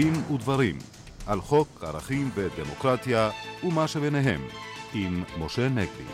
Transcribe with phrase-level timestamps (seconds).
[0.00, 0.78] דין ודברים
[1.26, 3.30] על חוק ערכים ודמוקרטיה
[3.64, 4.40] ומה שביניהם
[4.94, 6.04] עם משה נגבי.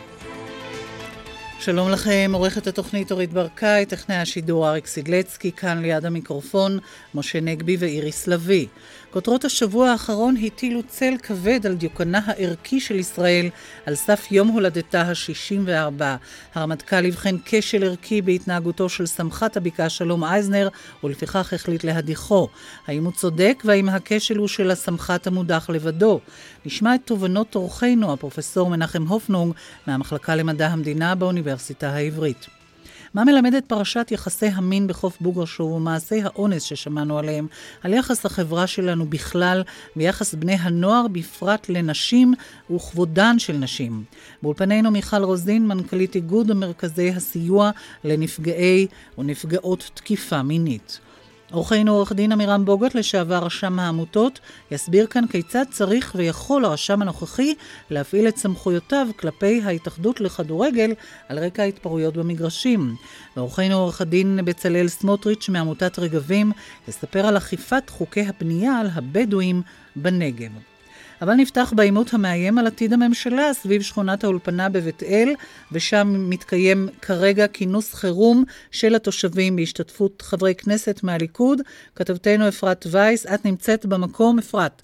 [1.59, 6.79] שלום לכם, עורכת התוכנית אורית ברקאי, טכנאי השידור אריק סידלצקי, כאן ליד המיקרופון,
[7.15, 8.67] משה נגבי ואיריס לביא.
[9.17, 13.49] כותרות השבוע האחרון הטילו צל כבד על דיוקנה הערכי של ישראל
[13.85, 16.03] על סף יום הולדתה ה-64.
[16.55, 20.69] הרמטכ"ל הבחן כשל ערכי בהתנהגותו של סמח"ט הבקעה שלום אייזנר,
[21.03, 22.47] ולפיכך החליט להדיחו.
[22.87, 26.19] האם הוא צודק והאם הכשל הוא של הסמח"ט המודח לבדו?
[26.65, 29.53] נשמע את תובנות אורחנו, הפרופסור מנחם הופנונג,
[29.87, 32.56] מהמחלקה למדע המדינה באוניברסיטה העברית.
[33.17, 37.47] מה מלמדת פרשת יחסי המין בחוף בוגרשוב ומעשי האונס ששמענו עליהם,
[37.83, 39.63] על יחס החברה שלנו בכלל
[39.95, 42.33] ויחס בני הנוער בפרט לנשים
[42.75, 44.03] וכבודן של נשים.
[44.41, 47.71] באולפנינו מיכל רוזין, מנכ"לית איגוד מרכזי הסיוע
[48.03, 48.87] לנפגעי
[49.17, 50.99] ונפגעות תקיפה מינית.
[51.53, 54.39] אורחנו עורך דין עמירם בוגוט, לשעבר רשם העמותות,
[54.71, 57.53] יסביר כאן כיצד צריך ויכול הרשם הנוכחי
[57.89, 60.93] להפעיל את סמכויותיו כלפי ההתאחדות לכדורגל
[61.29, 62.95] על רקע ההתפרעויות במגרשים.
[63.37, 66.51] ואורחנו עורך הדין בצלאל סמוטריץ' מעמותת רגבים
[66.87, 69.61] יספר על אכיפת חוקי הבנייה על הבדואים
[69.95, 70.76] בנגב.
[71.21, 75.33] אבל נפתח בעימות המאיים על עתיד הממשלה סביב שכונת האולפנה בבית אל,
[75.71, 81.61] ושם מתקיים כרגע כינוס חירום של התושבים בהשתתפות חברי כנסת מהליכוד.
[81.95, 84.81] כתבתנו אפרת וייס, את נמצאת במקום, אפרת.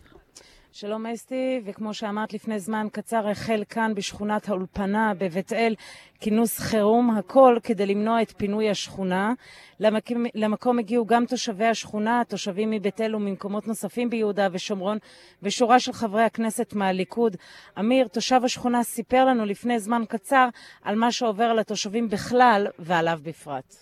[0.76, 5.76] שלום אסתי, וכמו שאמרת לפני זמן קצר, החל כאן בשכונת האולפנה בבית אל
[6.20, 9.34] כינוס חירום, הכל כדי למנוע את פינוי השכונה.
[9.80, 14.98] למקום, למקום הגיעו גם תושבי השכונה, תושבים מבית אל וממקומות נוספים ביהודה ושומרון,
[15.44, 17.38] ושורה של חברי הכנסת מהליכוד.
[17.80, 20.48] אמיר, תושב השכונה, סיפר לנו לפני זמן קצר
[20.82, 23.76] על מה שעובר על התושבים בכלל ועליו בפרט.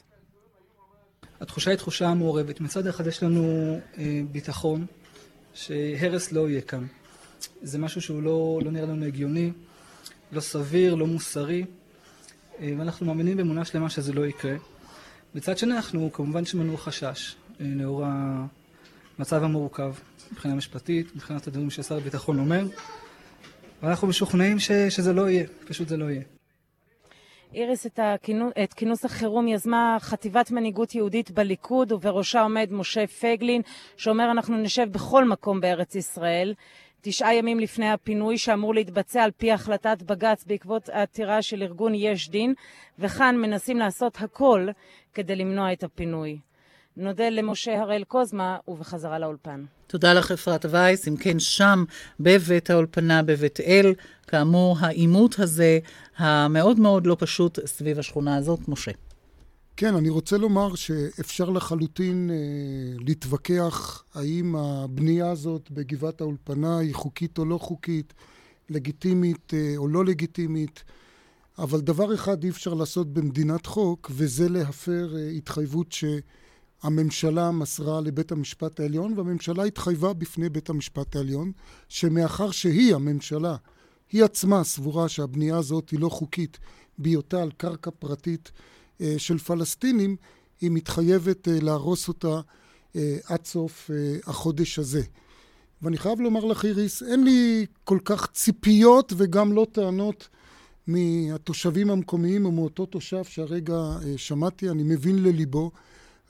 [1.42, 2.62] התחושה היא תחושה מעורבת.
[2.62, 4.86] מצד אחד יש לנו אה, ביטחון.
[5.54, 6.86] שהרס לא יהיה כאן.
[7.62, 9.52] זה משהו שהוא לא, לא נראה לנו הגיוני,
[10.32, 11.66] לא סביר, לא מוסרי,
[12.60, 14.56] אה, ואנחנו מאמינים באמונה שלמה שזה לא יקרה.
[15.36, 18.04] מצד שני, אנחנו כמובן יש לנו חשש אה, לאור
[19.18, 19.94] המצב המורכב
[20.32, 22.66] מבחינה משפטית, מבחינת הדברים ששר הביטחון אומר,
[23.84, 26.41] ואנחנו משוכנעים ש, שזה לא יהיה, פשוט זה לא יהיה.
[27.54, 33.62] איריס, את, הכינוס, את כינוס החירום יזמה חטיבת מנהיגות יהודית בליכוד, ובראשה עומד משה פייגלין,
[33.98, 36.54] שאומר אנחנו נשב בכל מקום בארץ ישראל.
[37.02, 42.30] תשעה ימים לפני הפינוי שאמור להתבצע על פי החלטת בג"ץ בעקבות העתירה של ארגון יש
[42.30, 42.54] דין,
[43.00, 44.68] וכאן מנסים לעשות הכל
[45.14, 46.40] כדי למנוע את הפינוי.
[47.02, 49.66] נודה למשה הראל קוזמה, ובחזרה לאולפן.
[49.88, 51.08] תודה לך, אפרת וייס.
[51.08, 51.84] אם כן, שם,
[52.20, 53.94] בבית האולפנה בבית אל,
[54.28, 55.80] כאמור, העימות הזה,
[56.18, 58.68] המאוד מאוד לא פשוט סביב השכונה הזאת.
[58.68, 58.92] משה.
[59.78, 62.36] כן, אני רוצה לומר שאפשר לחלוטין אה,
[63.06, 68.14] להתווכח האם הבנייה הזאת בגבעת האולפנה היא חוקית או לא חוקית,
[68.70, 70.84] לגיטימית אה, או לא לגיטימית,
[71.58, 76.06] אבל דבר אחד אי אפשר לעשות במדינת חוק, וזה להפר אה, התחייבות ש...
[76.84, 81.52] הממשלה מסרה לבית המשפט העליון, והממשלה התחייבה בפני בית המשפט העליון,
[81.90, 83.56] שמאחר שהיא, הממשלה,
[84.12, 86.60] היא עצמה סבורה שהבנייה הזאת היא לא חוקית
[86.98, 88.52] בהיותה על קרקע פרטית
[89.02, 90.16] אה, של פלסטינים,
[90.62, 92.42] היא מתחייבת אה, להרוס אותה
[92.96, 95.02] אה, עד סוף אה, החודש הזה.
[95.82, 100.28] ואני חייב לומר לך, איריס, אין לי כל כך ציפיות וגם לא טענות
[100.88, 105.72] מהתושבים המקומיים או מאותו תושב שהרגע אה, שמעתי, אני מבין לליבו.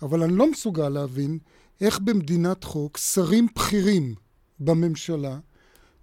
[0.02, 1.38] אבל אני לא מסוגל להבין
[1.82, 4.16] איך במדינת חוק שרים בכירים
[4.60, 5.40] בממשלה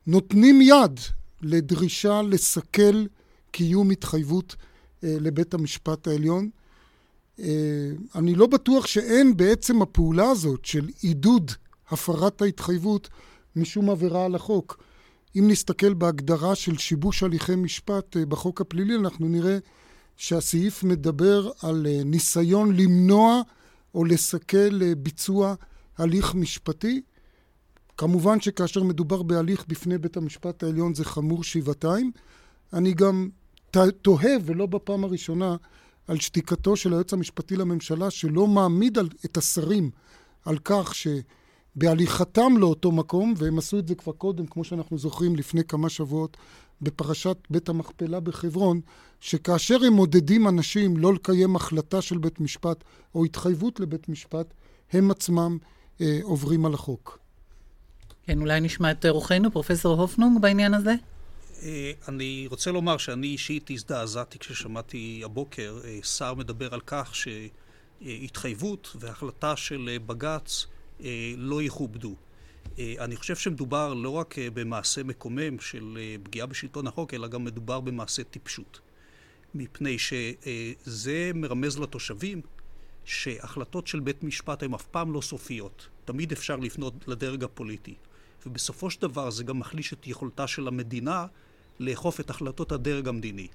[0.06, 1.00] נותנים יד
[1.42, 3.04] לדרישה לסכל
[3.50, 4.56] קיום התחייבות
[5.04, 6.50] אה, לבית המשפט העליון.
[7.40, 11.50] אה, אני לא בטוח שאין בעצם הפעולה הזאת של עידוד
[11.90, 13.08] הפרת ההתחייבות
[13.56, 14.82] משום עבירה על החוק.
[15.36, 19.58] אם נסתכל בהגדרה של שיבוש הליכי משפט אה, בחוק הפלילי, אנחנו נראה
[20.16, 23.42] שהסעיף מדבר על אה, ניסיון למנוע
[23.94, 25.54] או לסכל אה, ביצוע
[25.98, 27.02] הליך משפטי.
[27.96, 32.10] כמובן שכאשר מדובר בהליך בפני בית המשפט העליון זה חמור שבעתיים.
[32.72, 33.28] אני גם
[34.02, 35.56] תוהה, ולא בפעם הראשונה,
[36.08, 39.90] על שתיקתו של היועץ המשפטי לממשלה, שלא מעמיד את השרים
[40.44, 45.64] על כך שבהליכתם לאותו מקום, והם עשו את זה כבר קודם, כמו שאנחנו זוכרים, לפני
[45.64, 46.36] כמה שבועות,
[46.82, 48.80] בפרשת בית המכפלה בחברון,
[49.20, 52.84] שכאשר הם מודדים אנשים לא לקיים החלטה של בית משפט
[53.14, 54.54] או התחייבות לבית משפט,
[54.92, 55.58] הם עצמם
[56.00, 57.18] אה, עוברים על החוק.
[58.26, 60.94] כן, אולי נשמע את רוחנו, פרופסור הופנונג, בעניין הזה?
[61.62, 68.96] אה, אני רוצה לומר שאני אישית הזדעזעתי כששמעתי הבוקר אה, שר מדבר על כך שהתחייבות
[69.00, 70.66] והחלטה של בג"ץ
[71.04, 72.14] אה, לא יכובדו.
[72.78, 78.24] אני חושב שמדובר לא רק במעשה מקומם של פגיעה בשלטון החוק, אלא גם מדובר במעשה
[78.24, 78.80] טיפשות.
[79.54, 82.40] מפני שזה מרמז לתושבים
[83.04, 85.88] שהחלטות של בית משפט הן אף פעם לא סופיות.
[86.04, 87.94] תמיד אפשר לפנות לדרג הפוליטי.
[88.46, 91.26] ובסופו של דבר זה גם מחליש את יכולתה של המדינה
[91.80, 93.48] לאכוף את החלטות הדרג המדיני.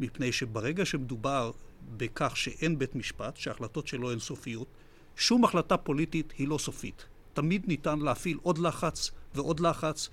[0.00, 1.50] מפני שברגע שמדובר
[1.96, 4.68] בכך שאין בית משפט, שההחלטות שלו אין סופיות,
[5.16, 7.06] שום החלטה פוליטית היא לא סופית.
[7.38, 10.08] תמיד ניתן להפעיל עוד לחץ ועוד לחץ,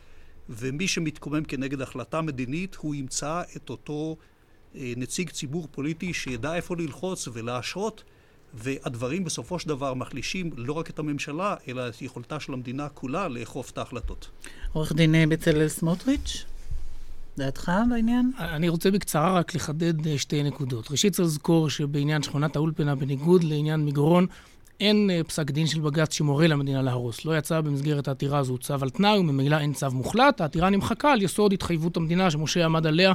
[0.50, 4.16] ומי שמתקומם כנגד החלטה מדינית, הוא ימצא את אותו
[4.76, 8.04] אה, נציג ציבור פוליטי שידע איפה ללחוץ ולהשרות,
[8.54, 13.28] והדברים בסופו של דבר מחלישים לא רק את הממשלה, אלא את יכולתה של המדינה כולה
[13.28, 14.30] לאכוף את ההחלטות.
[14.74, 16.46] עורך דין אה, בצלאל סמוטריץ',
[17.38, 18.32] דעתך בעניין?
[18.40, 20.92] אני רוצה בקצרה רק לחדד אה, שתי נקודות.
[20.92, 24.28] ראשית צריך לזכור שבעניין שכונת האולפנה, בניגוד לעניין מגרון,
[24.80, 27.26] אין פסק דין של בג"ץ שמורה למדינה להרוס.
[27.26, 30.42] לא יצא במסגרת העתירה הזו צו על תנאי, וממילא אין צו מוחלט.
[30.42, 33.14] העתירה נמחקה על יסוד התחייבות המדינה שמשה עמד עליה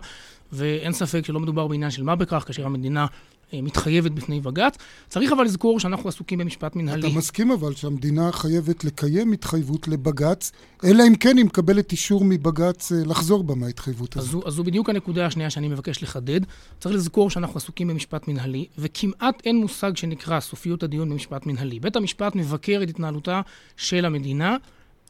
[0.53, 3.07] ואין ספק שלא מדובר בעניין של מה בכך, כאשר המדינה אה,
[3.53, 4.77] מתחייבת בפני בג"ץ.
[5.09, 7.09] צריך אבל לזכור שאנחנו עסוקים במשפט מנהלי.
[7.09, 10.53] אתה מסכים אבל שהמדינה חייבת לקיים התחייבות לבג"ץ,
[10.85, 14.47] אלא אם כן היא מקבלת אישור מבג"ץ אה, לחזור בה מההתחייבות הזאת.
[14.47, 16.41] אז זו בדיוק הנקודה השנייה שאני מבקש לחדד.
[16.81, 21.81] צריך לזכור שאנחנו עסוקים במשפט מנהלי, וכמעט אין מושג שנקרא סופיות הדיון במשפט מנהלי.
[21.81, 23.41] בית המשפט מבקר את התנהלותה
[23.77, 24.57] של המדינה.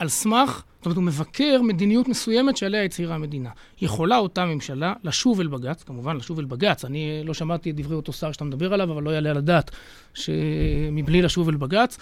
[0.01, 3.51] על סמך, זאת אומרת, הוא מבקר מדיניות מסוימת שעליה הצהירה המדינה.
[3.81, 7.97] יכולה אותה ממשלה לשוב אל בג"ץ, כמובן לשוב אל בג"ץ, אני לא שמעתי את דברי
[7.97, 9.71] אותו שר שאתה מדבר עליו, אבל לא יעלה על הדעת
[10.15, 11.99] שמבלי לשוב אל בג"ץ,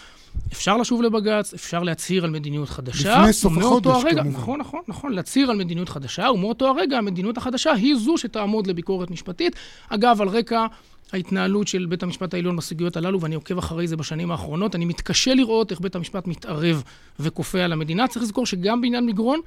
[0.53, 3.19] אפשר לשוב לבג"ץ, אפשר להצהיר על מדיניות חדשה.
[3.19, 4.39] לפני סוף החודש, הרגע, כמובן.
[4.39, 9.11] נכון, נכון, נכון, להצהיר על מדיניות חדשה, ומאותו הרגע המדיניות החדשה היא זו שתעמוד לביקורת
[9.11, 9.57] משפטית.
[9.89, 10.67] אגב, על רקע
[11.13, 14.75] ההתנהלות של בית המשפט העליון בסוגיות הללו, ואני עוקב אחרי זה בשנים האחרונות.
[14.75, 16.83] אני מתקשה לראות איך בית המשפט מתערב
[17.21, 18.09] וכופה על המדינה.
[18.09, 19.41] צריך לזכור שגם בעניין מגרון,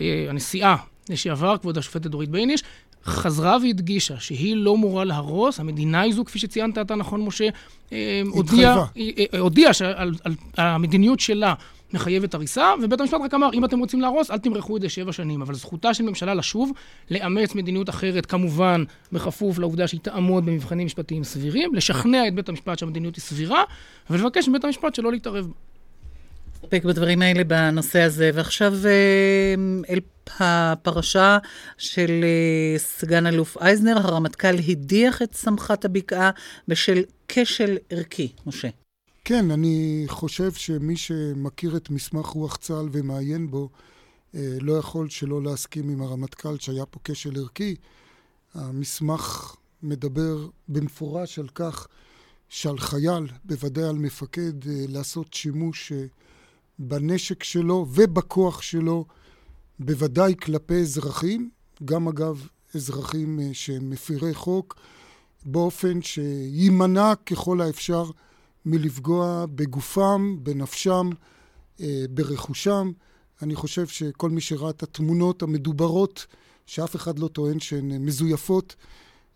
[0.00, 0.76] אה, הנשיאה
[1.10, 2.62] לשעבר, כבוד השופטת דורית בייניש,
[3.04, 7.48] חזרה והדגישה שהיא לא מורה להרוס, המדינה היא זו, כפי שציינת אתה נכון, משה,
[7.92, 8.86] אה, הודיעה
[9.38, 10.14] הודיע שעל
[10.56, 11.54] המדיניות שלה
[11.92, 15.12] מחייבת הריסה, ובית המשפט רק אמר, אם אתם רוצים להרוס, אל תמרחו את זה שבע
[15.12, 15.42] שנים.
[15.42, 16.72] אבל זכותה של ממשלה לשוב,
[17.10, 22.78] לאמץ מדיניות אחרת, כמובן, בכפוף לעובדה שהיא תעמוד במבחנים משפטיים סבירים, לשכנע את בית המשפט
[22.78, 23.62] שהמדיניות היא סבירה,
[24.10, 25.48] ולבקש מבית המשפט שלא להתערב.
[26.64, 28.30] נסתפק בדברים האלה בנושא הזה.
[28.34, 29.54] ועכשיו אה,
[29.90, 29.98] אל
[30.40, 31.38] הפרשה
[31.78, 36.30] של אה, סגן אלוף אייזנר, הרמטכ"ל הדיח את סמכת הבקעה
[36.68, 38.32] בשל כשל ערכי.
[38.46, 38.83] משה.
[39.24, 43.68] כן, אני חושב שמי שמכיר את מסמך רוח צה"ל ומעיין בו,
[44.34, 47.74] אה, לא יכול שלא להסכים עם הרמטכ"ל שהיה פה כשל ערכי.
[48.54, 51.86] המסמך מדבר במפורש על כך
[52.48, 56.04] שעל חייל, בוודאי על מפקד, אה, לעשות שימוש אה,
[56.78, 59.04] בנשק שלו ובכוח שלו,
[59.78, 61.50] בוודאי כלפי אזרחים,
[61.84, 64.76] גם אגב אזרחים שהם מפירי חוק,
[65.44, 68.10] באופן שיימנע ככל האפשר
[68.66, 71.10] מלפגוע בגופם, בנפשם,
[71.80, 72.90] אה, ברכושם.
[73.42, 76.26] אני חושב שכל מי שראה את התמונות המדוברות,
[76.66, 78.76] שאף אחד לא טוען שהן מזויפות,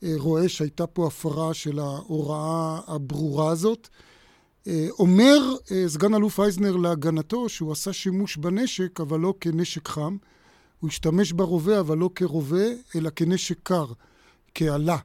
[0.02, 3.88] אה, רואה שהייתה פה הפרה של ההוראה הברורה הזאת.
[4.66, 5.38] אה, אומר
[5.86, 10.16] סגן אלוף אייזנר להגנתו שהוא עשה שימוש בנשק, אבל לא כנשק חם.
[10.80, 12.66] הוא השתמש ברובה, אבל לא כרובה,
[12.96, 13.86] אלא כנשק קר,
[14.54, 14.96] כאלה.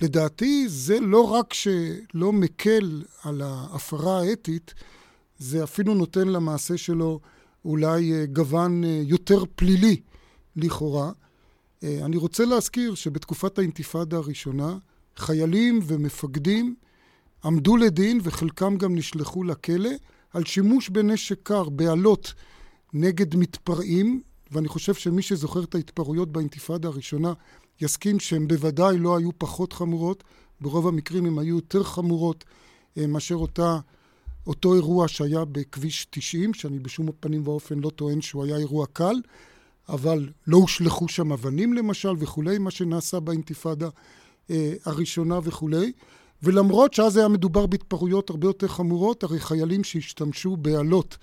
[0.00, 4.74] לדעתי זה לא רק שלא מקל על ההפרה האתית,
[5.38, 7.20] זה אפילו נותן למעשה שלו
[7.64, 10.00] אולי אה, גוון אה, יותר פלילי
[10.56, 11.12] לכאורה.
[11.82, 14.78] אה, אני רוצה להזכיר שבתקופת האינתיפאדה הראשונה,
[15.16, 16.74] חיילים ומפקדים
[17.44, 19.90] עמדו לדין וחלקם גם נשלחו לכלא
[20.32, 22.34] על שימוש בנשק קר, באלות
[22.92, 27.32] נגד מתפרעים, ואני חושב שמי שזוכר את ההתפרעויות באינתיפאדה הראשונה
[27.80, 30.24] יסכים שהן בוודאי לא היו פחות חמורות,
[30.60, 32.44] ברוב המקרים הן היו יותר חמורות
[32.98, 33.78] אה, מאשר אותה,
[34.46, 39.14] אותו אירוע שהיה בכביש 90, שאני בשום פנים ואופן לא טוען שהוא היה אירוע קל,
[39.88, 43.88] אבל לא הושלכו שם אבנים למשל וכולי, מה שנעשה באינתיפאדה
[44.50, 45.92] אה, הראשונה וכולי.
[46.42, 51.16] ולמרות שאז היה מדובר בהתפרעויות הרבה יותר חמורות, הרי חיילים שהשתמשו באלות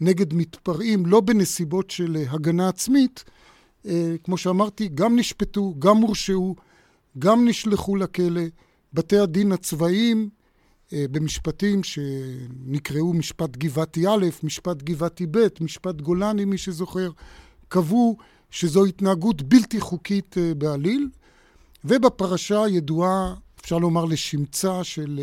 [0.00, 3.24] נגד מתפרעים לא בנסיבות של אה, הגנה עצמית,
[4.24, 6.56] כמו שאמרתי, גם נשפטו, גם הורשעו,
[7.18, 8.42] גם נשלחו לכלא.
[8.92, 10.28] בתי הדין הצבאיים
[10.92, 17.10] אה, במשפטים שנקראו משפט גבעתי א', משפט גבעתי ב', משפט גולני, מי שזוכר,
[17.68, 18.16] קבעו
[18.50, 21.08] שזו התנהגות בלתי חוקית אה, בעליל.
[21.84, 25.20] ובפרשה הידועה, אפשר לומר לשמצה, של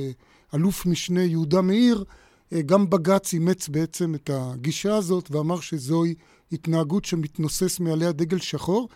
[0.54, 2.04] אלוף משנה יהודה מאיר,
[2.66, 6.16] גם בג"ץ אימץ בעצם את הגישה הזאת ואמר שזוהי
[6.52, 8.90] התנהגות שמתנוסס מעליה דגל שחור,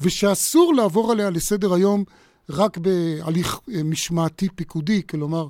[0.00, 2.04] ושאסור לעבור עליה לסדר היום
[2.50, 5.46] רק בהליך משמעתי פיקודי, כלומר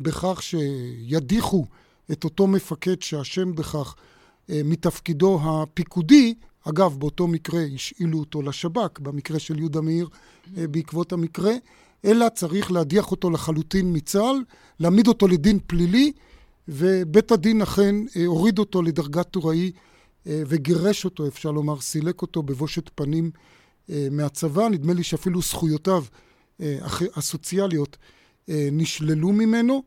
[0.00, 1.66] בכך שידיחו
[2.12, 3.94] את אותו מפקד שאשם בכך
[4.48, 6.34] מתפקידו הפיקודי,
[6.68, 10.08] אגב, באותו מקרה השאילו אותו לשב"כ, במקרה של יהודה מאיר,
[10.56, 11.52] בעקבות המקרה,
[12.04, 14.44] אלא צריך להדיח אותו לחלוטין מצה"ל,
[14.80, 16.12] להעמיד אותו לדין פלילי,
[16.68, 19.72] ובית הדין אכן הוריד אותו לדרגת טוראי
[20.28, 23.30] וגירש אותו, אפשר לומר, סילק אותו בבושת פנים
[23.88, 24.68] מהצבא.
[24.68, 26.04] נדמה לי שאפילו זכויותיו
[27.16, 27.96] הסוציאליות
[28.48, 29.82] נשללו ממנו.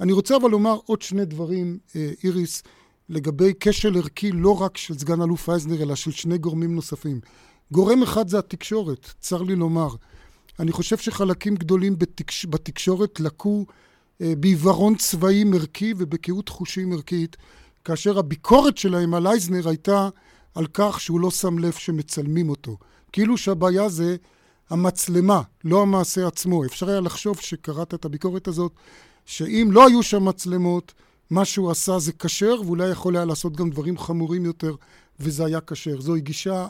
[0.00, 1.78] אני רוצה אבל לומר עוד שני דברים,
[2.24, 2.62] איריס,
[3.08, 7.20] לגבי כשל ערכי לא רק של סגן אלוף אייזנר, אלא של שני גורמים נוספים.
[7.70, 9.88] גורם אחד זה התקשורת, צר לי לומר.
[10.60, 12.46] אני חושב שחלקים גדולים בתקש...
[12.46, 13.66] בתקשורת לקו
[14.20, 17.36] אה, בעיוורון צבאי ערכי ובקהות חושים ערכית,
[17.84, 20.08] כאשר הביקורת שלהם על אייזנר הייתה
[20.54, 22.76] על כך שהוא לא שם לב שמצלמים אותו.
[23.12, 24.16] כאילו שהבעיה זה
[24.70, 26.64] המצלמה, לא המעשה עצמו.
[26.64, 28.72] אפשר היה לחשוב שקראת את הביקורת הזאת,
[29.26, 30.92] שאם לא היו שם מצלמות,
[31.30, 34.74] מה שהוא עשה זה כשר, ואולי יכול היה לעשות גם דברים חמורים יותר,
[35.20, 36.00] וזה היה כשר.
[36.00, 36.66] זוהי גישה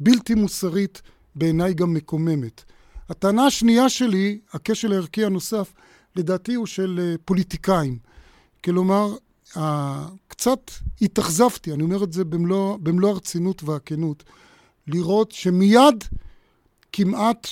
[0.00, 1.02] בלתי מוסרית,
[1.34, 2.64] בעיניי גם מקוממת.
[3.08, 5.72] הטענה השנייה שלי, הכשל הערכי הנוסף,
[6.16, 7.98] לדעתי הוא של פוליטיקאים.
[8.64, 9.16] כלומר,
[10.40, 10.70] קצת
[11.02, 14.24] התאכזבתי, אני אומר את זה במלוא, במלוא הרצינות והכנות,
[14.86, 16.04] לראות שמיד
[16.92, 17.48] כמעט,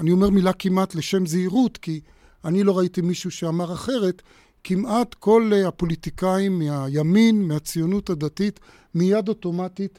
[0.00, 2.00] אני אומר מילה כמעט לשם זהירות, כי
[2.44, 4.22] אני לא ראיתי מישהו שאמר אחרת,
[4.64, 8.60] כמעט כל הפוליטיקאים מהימין, מהציונות הדתית,
[8.94, 9.98] מיד אוטומטית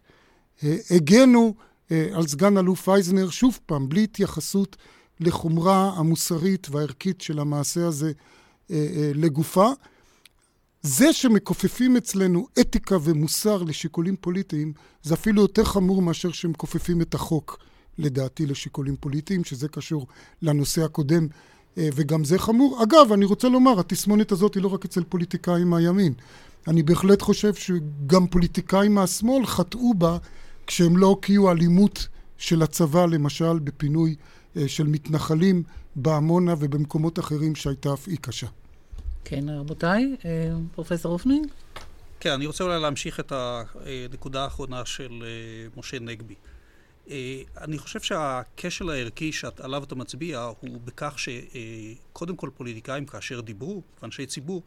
[0.92, 1.54] הגנו
[1.90, 4.78] על סגן אלוף אייזנר, שוב פעם, בלי התייחסות
[5.20, 8.12] לחומרה המוסרית והערכית של המעשה הזה
[9.16, 9.70] לגופה.
[10.82, 17.58] זה שמכופפים אצלנו אתיקה ומוסר לשיקולים פוליטיים, זה אפילו יותר חמור מאשר שמכופפים את החוק,
[17.98, 20.08] לדעתי, לשיקולים פוליטיים, שזה קשור
[20.42, 21.28] לנושא הקודם,
[21.78, 22.84] וגם זה חמור.
[22.84, 26.14] אגב, אני רוצה לומר, התסמונת הזאת היא לא רק אצל פוליטיקאים מהימין.
[26.68, 30.18] אני בהחלט חושב שגם פוליטיקאים מהשמאל חטאו בה
[30.68, 32.08] כשהם לא הוקיעו אלימות
[32.38, 34.16] של הצבא, למשל בפינוי
[34.68, 35.64] של מתנחלים
[35.96, 38.48] בעמונה ובמקומות אחרים שהייתה אף אי קשה.
[39.24, 40.16] כן, רבותיי,
[40.72, 41.48] פרופסור אופנינג?
[42.20, 45.24] כן, אני רוצה אולי להמשיך את הנקודה האחרונה של
[45.78, 46.36] משה נגבי.
[47.58, 54.26] אני חושב שהכשל הערכי שעליו אתה מצביע הוא בכך שקודם כל פוליטיקאים כאשר דיברו, ואנשי
[54.26, 54.64] ציבור,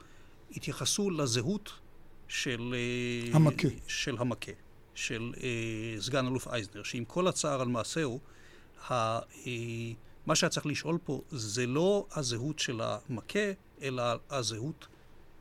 [0.50, 1.73] התייחסו לזהות
[2.28, 2.75] של
[3.32, 3.68] המכה.
[3.87, 4.52] של המכה.
[4.94, 8.21] של אה, סגן אלוף אייזנר, שעם כל הצער על מעשהו,
[8.90, 9.23] ה, אה,
[10.26, 13.52] מה שהיה צריך לשאול פה זה לא הזהות של המכה,
[13.83, 14.87] אלא הזהות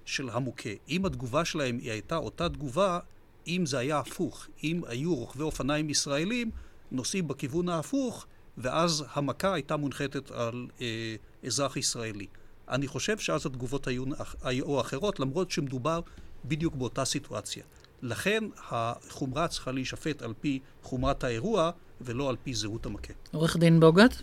[0.05, 0.69] של המוכה.
[0.89, 2.99] אם התגובה שלהם היא הייתה אותה תגובה,
[3.47, 6.51] אם זה היה הפוך, אם היו רוכבי אופניים ישראלים
[6.91, 8.25] נוסעים בכיוון ההפוך,
[8.57, 12.27] ואז המכה הייתה מונחתת על אה, אזרח ישראלי.
[12.69, 14.03] אני חושב שאז התגובות היו,
[14.43, 16.01] היו אחרות, למרות שמדובר
[16.45, 17.63] בדיוק באותה סיטואציה.
[18.01, 21.71] לכן החומרה צריכה להישפט על פי חומרת האירוע
[22.01, 23.13] ולא על פי זהות המכה.
[23.31, 24.21] עורך דין בוגת?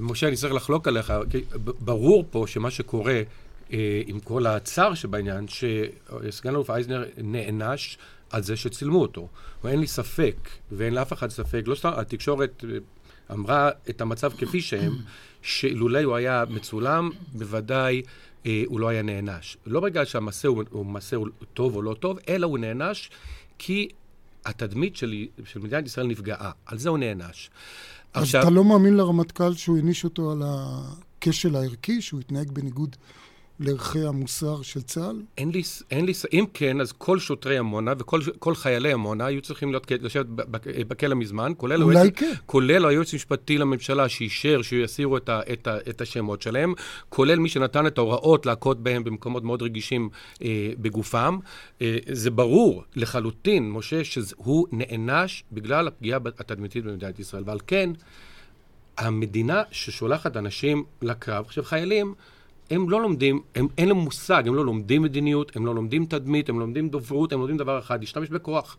[0.00, 1.12] משה, אני צריך לחלוק עליך.
[1.64, 3.22] ברור פה שמה שקורה
[4.06, 7.98] עם כל הצער שבעניין, שסגן אלוף אייזנר נענש
[8.30, 9.28] על זה שצילמו אותו.
[9.64, 10.36] ואין לי ספק,
[10.72, 12.64] ואין לאף אחד ספק, לא סתם, התקשורת
[13.32, 14.92] אמרה את המצב כפי שהם,
[15.42, 18.02] שאילולא הוא היה מצולם, בוודאי
[18.46, 19.56] אה, הוא לא היה נענש.
[19.66, 23.10] לא בגלל שהמעשה הוא, הוא מעשה הוא טוב או לא טוב, אלא הוא נענש
[23.58, 23.88] כי
[24.44, 26.50] התדמית של, של מדינת ישראל נפגעה.
[26.66, 27.50] על זה הוא נענש.
[28.14, 28.42] אז עכשיו...
[28.42, 32.96] אתה לא מאמין לרמטכ"ל שהוא העניש אותו על הכשל הערכי, שהוא התנהג בניגוד
[33.60, 35.22] לערכי המוסר של צה"ל?
[35.38, 39.70] אין לי, אין לי, אם כן, אז כל שוטרי עמונה וכל חיילי עמונה היו צריכים
[39.70, 40.26] להיות, לשבת
[40.88, 42.32] בכלא מזמן, כולל אולי היועץ, כן.
[42.46, 46.74] כולל היועץ המשפטי לממשלה שאישר שיסירו את, ה, את, ה, את השמות שלהם,
[47.08, 50.08] כולל מי שנתן את ההוראות להכות בהם במקומות מאוד רגישים
[50.42, 51.38] אה, בגופם.
[51.82, 57.90] אה, זה ברור לחלוטין, משה, שהוא נענש בגלל הפגיעה התדמיתית במדינת ישראל, ועל כן,
[58.98, 62.14] המדינה ששולחת אנשים לקרב, עכשיו חיילים,
[62.72, 66.48] הם לא לומדים, הם, אין להם מושג, הם לא לומדים מדיניות, הם לא לומדים תדמית,
[66.48, 68.76] הם לומדים דוברות, הם לומדים דבר אחד, להשתמש בכוח.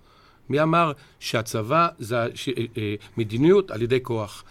[0.50, 4.44] מי אמר שהצבא זה ש, אה, אה, מדיניות על ידי כוח?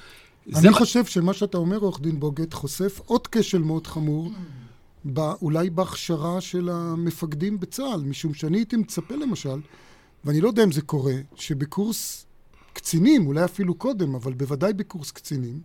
[0.47, 0.73] אני זה...
[0.73, 4.31] חושב שמה שאתה אומר, עורך דין בוגט, חושף עוד כשל מאוד חמור,
[5.05, 9.61] בא, אולי בהכשרה של המפקדים בצה"ל, משום שאני הייתי מצפה למשל,
[10.25, 12.27] ואני לא יודע אם זה קורה, שבקורס
[12.73, 15.61] קצינים, אולי אפילו קודם, אבל בוודאי בקורס קצינים,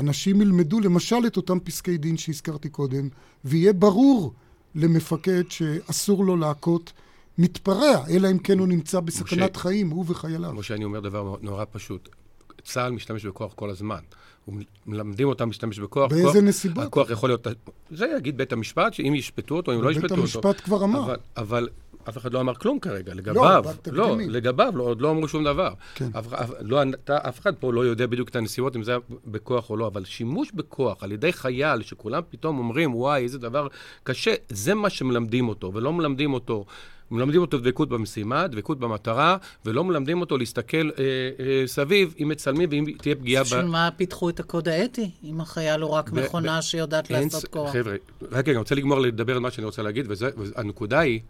[0.00, 3.08] אנשים ילמדו למשל את אותם פסקי דין שהזכרתי קודם,
[3.44, 4.32] ויהיה ברור
[4.74, 6.92] למפקד שאסור לו להכות
[7.38, 10.50] מתפרע, אלא אם כן הוא נמצא בסכנת משה, חיים, הוא וחייליו.
[10.50, 12.08] כמו שאני אומר דבר נורא פשוט.
[12.64, 14.00] צה"ל משתמש בכוח כל הזמן.
[14.86, 16.10] מלמדים אותם להשתמש בכוח.
[16.10, 16.84] באיזה כוח, נסיבות?
[16.84, 17.46] הכוח יכול להיות...
[17.90, 20.22] זה יגיד בית המשפט, שאם ישפטו אותו, אם לא ישפטו אותו.
[20.22, 21.02] בית המשפט כבר אמר.
[21.02, 21.68] אבל, אבל
[22.08, 23.62] אף אחד לא אמר כלום כרגע, לגביו.
[23.86, 25.72] לא, לא לגביו, לא, עוד לא אמרו שום דבר.
[25.94, 26.08] כן.
[26.18, 29.70] אף, אף, לא, אף אחד פה לא יודע בדיוק את הנסיבות, אם זה היה בכוח
[29.70, 33.66] או לא, אבל שימוש בכוח על ידי חייל, שכולם פתאום אומרים, וואי, איזה דבר
[34.02, 36.64] קשה, זה מה שמלמדים אותו, ולא מלמדים אותו.
[37.10, 41.04] מלמדים אותו דבקות במשימה, דבקות במטרה, ולא מלמדים אותו להסתכל אה,
[41.40, 43.46] אה, סביב אם מצלמים ואם תהיה פגיעה ב...
[43.46, 47.72] בשביל מה פיתחו את הקוד האתי, אם החייל הוא רק מכונה שיודעת לעשות כוח?
[47.72, 51.20] חבר'ה, רק רגע, אני רוצה לגמור לדבר על מה שאני רוצה להגיד, והנקודה היא...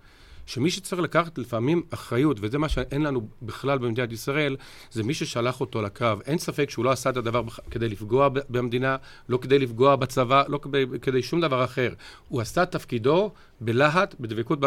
[0.48, 4.56] שמי שצריך לקחת לפעמים אחריות, וזה מה שאין לנו בכלל במדינת ישראל,
[4.90, 6.20] זה מי ששלח אותו לקרב.
[6.26, 8.96] אין ספק שהוא לא עשה את הדבר כדי לפגוע במדינה,
[9.28, 10.60] לא כדי לפגוע בצבא, לא
[11.02, 11.92] כדי שום דבר אחר.
[12.28, 14.58] הוא עשה תפקידו בלהט, בדבקות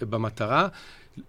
[0.00, 0.68] במטרה.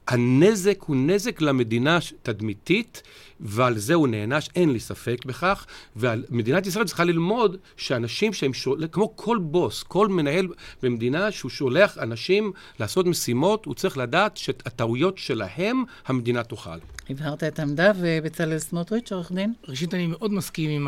[0.07, 3.03] הנזק הוא נזק למדינה תדמיתית,
[3.39, 5.65] ועל זה הוא נענש, אין לי ספק בכך.
[5.95, 8.87] ומדינת ישראל צריכה ללמוד שאנשים שהם, שול...
[8.91, 10.47] כמו כל בוס, כל מנהל
[10.83, 16.79] במדינה שהוא שולח אנשים לעשות משימות, הוא צריך לדעת שהטעויות שלהם, המדינה תוכל.
[17.09, 19.53] הבהרת את העמדה, ובצלאל סמוטריץ', עורך דין?
[19.67, 20.87] ראשית, אני מאוד מסכים עם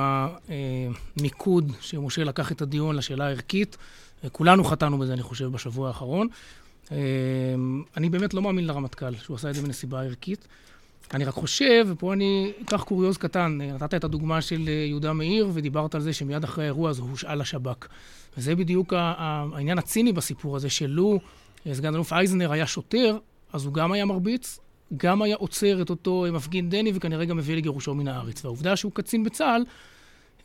[1.17, 3.77] המיקוד שמשה לקח את הדיון לשאלה הערכית.
[4.31, 6.27] כולנו חטאנו בזה, אני חושב, בשבוע האחרון.
[7.97, 10.47] אני באמת לא מאמין לרמטכ"ל שהוא עשה את זה בנסיבה ערכית.
[11.13, 15.49] אני רק חושב, ופה אני אקח קוריוז קטן, נתת את הדוגמה של אה, יהודה מאיר
[15.53, 17.87] ודיברת על זה שמיד אחרי האירוע הזה הושאל לשב"כ.
[18.37, 21.19] וזה בדיוק העניין הציני בסיפור הזה, שלו
[21.67, 23.17] אה, סגן אלוף אייזנר היה שוטר,
[23.53, 24.59] אז הוא גם היה מרביץ,
[24.97, 28.45] גם היה עוצר את אותו אה, מפגין דני וכנראה גם מביא לגירושו מן הארץ.
[28.45, 29.63] והעובדה שהוא קצין בצה"ל,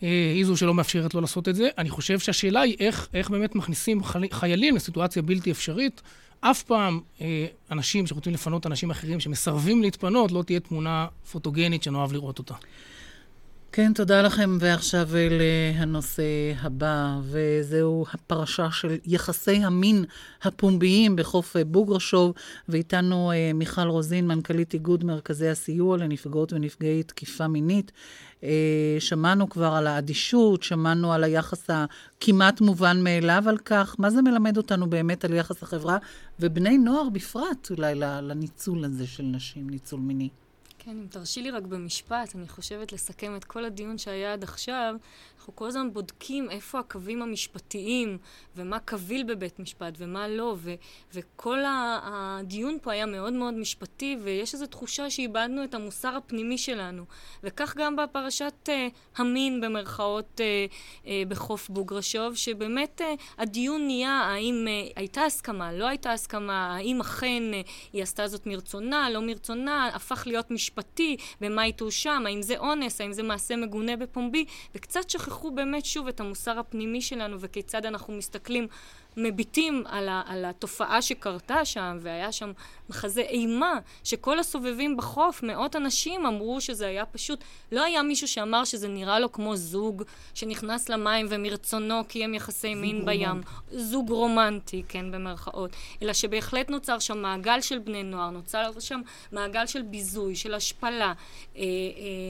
[0.00, 1.68] היא זו שלא מאפשרת לו לעשות את זה.
[1.78, 6.02] אני חושב שהשאלה היא איך, איך באמת מכניסים חיילים לסיטואציה בלתי אפשרית.
[6.40, 12.12] אף פעם אה, אנשים שרוצים לפנות אנשים אחרים שמסרבים להתפנות, לא תהיה תמונה פוטוגנית שנאהב
[12.12, 12.54] לראות אותה.
[13.72, 14.58] כן, תודה לכם.
[14.60, 16.22] ועכשיו לנושא
[16.60, 20.04] הבא, וזהו הפרשה של יחסי המין
[20.42, 22.32] הפומביים בחוף בוגרשוב,
[22.68, 27.92] ואיתנו אה, מיכל רוזין, מנכ"לית איגוד מרכזי הסיוע לנפגעות ונפגעי תקיפה מינית.
[28.44, 33.96] אה, שמענו כבר על האדישות, שמענו על היחס הכמעט מובן מאליו על כך.
[33.98, 35.98] מה זה מלמד אותנו באמת על יחס החברה,
[36.40, 40.28] ובני נוער בפרט אולי לניצול הזה של נשים, ניצול מיני?
[40.86, 44.94] כן, אם תרשי לי רק במשפט, אני חושבת לסכם את כל הדיון שהיה עד עכשיו.
[45.46, 48.18] אנחנו כל הזמן בודקים איפה הקווים המשפטיים,
[48.56, 50.74] ומה קביל בבית משפט ומה לא, ו-
[51.14, 51.58] וכל
[52.02, 57.04] הדיון פה היה מאוד מאוד משפטי, ויש איזו תחושה שאיבדנו את המוסר הפנימי שלנו.
[57.42, 58.70] וכך גם בפרשת uh,
[59.16, 60.72] המין, במרכאות, uh,
[61.04, 67.00] uh, בחוף בוגרשוב, שבאמת uh, הדיון נהיה האם uh, הייתה הסכמה, לא הייתה הסכמה, האם
[67.00, 72.42] אכן uh, היא עשתה זאת מרצונה, לא מרצונה, הפך להיות משפטי, ומה היא תואשם, האם
[72.42, 77.00] זה אונס, האם זה מעשה מגונה בפומבי, וקצת שכחו שכחו באמת שוב את המוסר הפנימי
[77.00, 78.66] שלנו וכיצד אנחנו מסתכלים,
[79.16, 82.52] מביטים על, ה, על התופעה שקרתה שם, והיה שם
[82.90, 88.64] מחזה אימה, שכל הסובבים בחוף, מאות אנשים אמרו שזה היה פשוט, לא היה מישהו שאמר
[88.64, 90.02] שזה נראה לו כמו זוג
[90.34, 93.18] שנכנס למים ומרצונו קיים יחסי מין רומנטי.
[93.18, 93.40] בים.
[93.70, 95.70] זוג רומנטי, כן, במרכאות.
[96.02, 99.00] אלא שבהחלט נוצר שם מעגל של בני נוער, נוצר שם
[99.32, 101.12] מעגל של ביזוי, של השפלה.
[101.56, 101.62] אה, אה,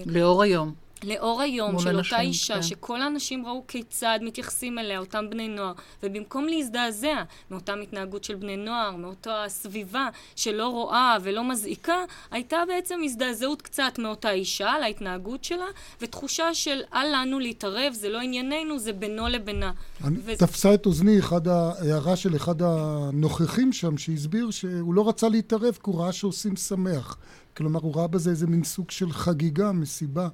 [0.06, 0.85] לאור היום.
[1.04, 2.62] לאור היום של אנשים, אותה אישה, כן.
[2.62, 8.56] שכל האנשים ראו כיצד מתייחסים אליה, אותם בני נוער, ובמקום להזדעזע מאותה התנהגות של בני
[8.56, 11.96] נוער, מאותה סביבה שלא רואה ולא מזעיקה,
[12.30, 15.66] הייתה בעצם הזדעזעות קצת מאותה אישה, על ההתנהגות שלה,
[16.00, 19.72] ותחושה של אל לנו להתערב, זה לא ענייננו, זה בינו לבינה.
[20.04, 20.36] אני, ו...
[20.36, 25.90] תפסה את אוזני אחד ההערה של אחד הנוכחים שם, שהסביר שהוא לא רצה להתערב כי
[25.90, 27.16] הוא ראה שעושים שמח.
[27.56, 30.28] כלומר, הוא ראה בזה איזה מין סוג של חגיגה, מסיבה.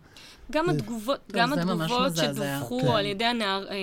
[0.52, 2.88] גם אה, התגובות, גם התגובות שדווחו כן.
[2.88, 3.74] על, ידי הנער, אה,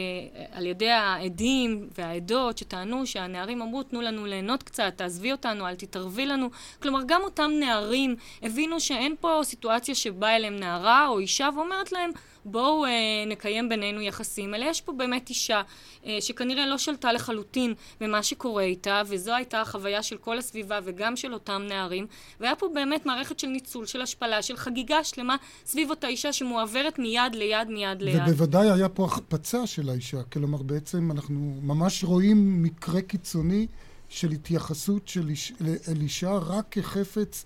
[0.52, 6.26] על ידי העדים והעדות שטענו שהנערים אמרו, תנו לנו ליהנות קצת, תעזבי אותנו, אל תתערבי
[6.26, 6.50] לנו.
[6.82, 12.12] כלומר, גם אותם נערים הבינו שאין פה סיטואציה שבאה אליהם נערה או אישה ואומרת להם,
[12.46, 12.90] בואו אה,
[13.28, 15.62] נקיים בינינו יחסים, אלא יש פה באמת אישה
[16.06, 21.16] אה, שכנראה לא שלטה לחלוטין במה שקורה איתה, וזו הייתה החוויה של כל הסביבה וגם
[21.16, 22.08] של אותם נערים,
[22.40, 27.00] והיה פה באמת מערכת של ניצול, של השפלה, של חגיגה שלמה סביב אותה אישה שמועברת
[27.00, 28.22] מיד ליד, מיד ליד.
[28.28, 33.68] ובוודאי היה פה החפצה של האישה, כלומר בעצם אנחנו ממש רואים מקרה קיצוני
[34.10, 37.46] של התייחסות של איש, אל אישה רק כחפץ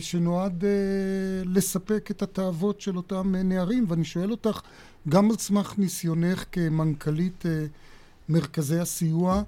[0.00, 0.70] שנועד אה,
[1.44, 4.60] לספק את התאוות של אותם נערים, ואני שואל אותך,
[5.08, 7.44] גם על סמך ניסיונך כמנכ"לית
[8.28, 9.42] מרכזי הסיוע,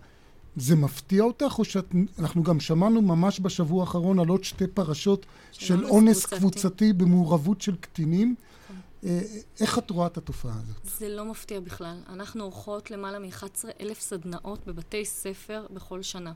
[0.57, 5.85] זה מפתיע אותך, או שאנחנו גם שמענו ממש בשבוע האחרון על עוד שתי פרשות של
[5.85, 6.39] אונס קבוצתי.
[6.39, 8.35] קבוצתי במעורבות של קטינים?
[9.05, 9.21] אה,
[9.61, 10.77] איך את רואה את התופעה הזאת?
[10.85, 11.97] זה לא מפתיע בכלל.
[12.09, 16.33] אנחנו עורכות למעלה מ-11 אלף סדנאות בבתי ספר בכל שנה.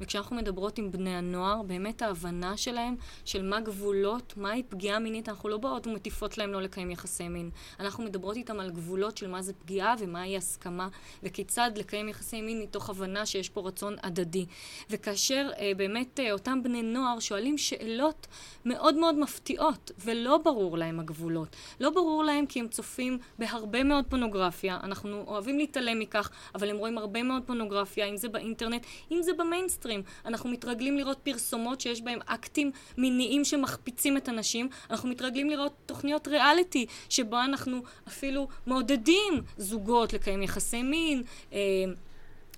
[0.00, 5.48] וכשאנחנו מדברות עם בני הנוער, באמת ההבנה שלהם של מה גבולות, מהי פגיעה מינית, אנחנו
[5.48, 7.50] לא באות ומטיפות להם לא לקיים יחסי מין.
[7.80, 10.88] אנחנו מדברות איתם על גבולות של מה זה פגיעה ומהי הסכמה,
[11.22, 14.46] וכיצד לקיים יחסי מין מתוך הבנה שיש פה רצון הדדי.
[14.90, 18.26] וכאשר אה, באמת אה, אותם בני נוער שואלים שאלות
[18.64, 21.56] מאוד מאוד מפתיעות, ולא ברור להם הגבולות.
[21.80, 26.70] לא ברור ברור להם כי הם צופים בהרבה מאוד פונוגרפיה, אנחנו אוהבים להתעלם מכך, אבל
[26.70, 30.02] הם רואים הרבה מאוד פונוגרפיה, אם זה באינטרנט, אם זה במיינסטרים.
[30.26, 36.28] אנחנו מתרגלים לראות פרסומות שיש בהם אקטים מיניים שמחפיצים את הנשים, אנחנו מתרגלים לראות תוכניות
[36.28, 41.22] ריאליטי, שבו אנחנו אפילו מעודדים זוגות לקיים יחסי מין.
[41.52, 41.58] אה,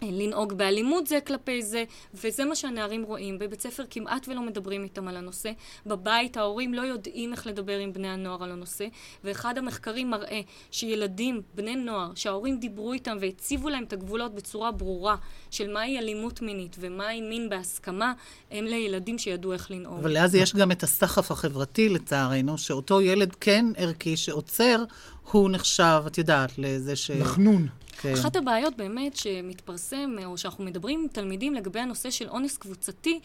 [0.03, 1.85] לנהוג באלימות זה כלפי זה,
[2.15, 3.39] וזה מה שהנערים רואים.
[3.39, 5.51] בבית ספר כמעט ולא מדברים איתם על הנושא.
[5.87, 8.87] בבית ההורים לא יודעים איך לדבר עם בני הנוער על הנושא,
[9.25, 15.17] ואחד המחקרים מראה שילדים, בני נוער, שההורים דיברו איתם והציבו להם את הגבולות בצורה ברורה
[15.51, 18.13] של מהי אלימות מינית ומהי מין בהסכמה,
[18.51, 19.99] הם לילדים שידעו איך לנהוג.
[19.99, 24.85] אבל אז יש גם את הסחף החברתי, לצערנו, שאותו ילד כן ערכי שעוצר,
[25.31, 27.11] הוא נחשב, את יודעת, לזה ש...
[27.11, 27.78] מחנון.
[28.01, 28.13] כן.
[28.13, 33.21] אחת הבעיות באמת שמתפרסם, או שאנחנו מדברים עם תלמידים לגבי הנושא של אונס קבוצתי,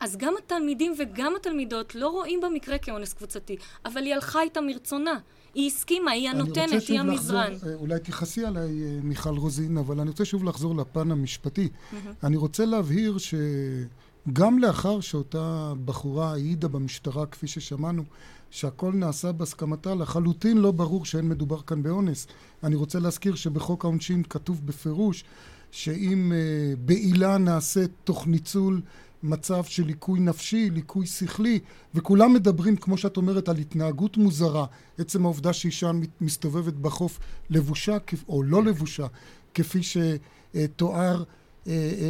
[0.00, 5.18] אז גם התלמידים וגם התלמידות לא רואים במקרה כאונס קבוצתי, אבל היא הלכה איתם מרצונה.
[5.54, 7.52] היא הסכימה, היא הנותנת, היא המזרן.
[7.52, 11.68] לחזור, אה, אולי תכעסי עליי, אה, מיכל רוזין, אבל אני רוצה שוב לחזור לפן המשפטי.
[11.68, 11.94] Mm-hmm.
[12.26, 18.02] אני רוצה להבהיר שגם לאחר שאותה בחורה העידה במשטרה, כפי ששמענו,
[18.50, 22.26] שהכל נעשה בהסכמתה, לחלוטין לא ברור שאין מדובר כאן באונס.
[22.62, 25.24] אני רוצה להזכיר שבחוק העונשין כתוב בפירוש
[25.70, 28.80] שאם uh, בעילה נעשית תוך ניצול
[29.22, 31.58] מצב של ליקוי נפשי, ליקוי שכלי,
[31.94, 34.66] וכולם מדברים, כמו שאת אומרת, על התנהגות מוזרה,
[34.98, 37.18] עצם העובדה שאישה מסתובבת בחוף
[37.50, 37.96] לבושה
[38.28, 39.06] או לא לבושה,
[39.54, 41.68] כפי שתואר uh, uh,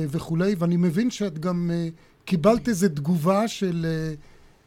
[0.08, 3.86] וכולי, ואני מבין שאת גם uh, קיבלת איזו תגובה של...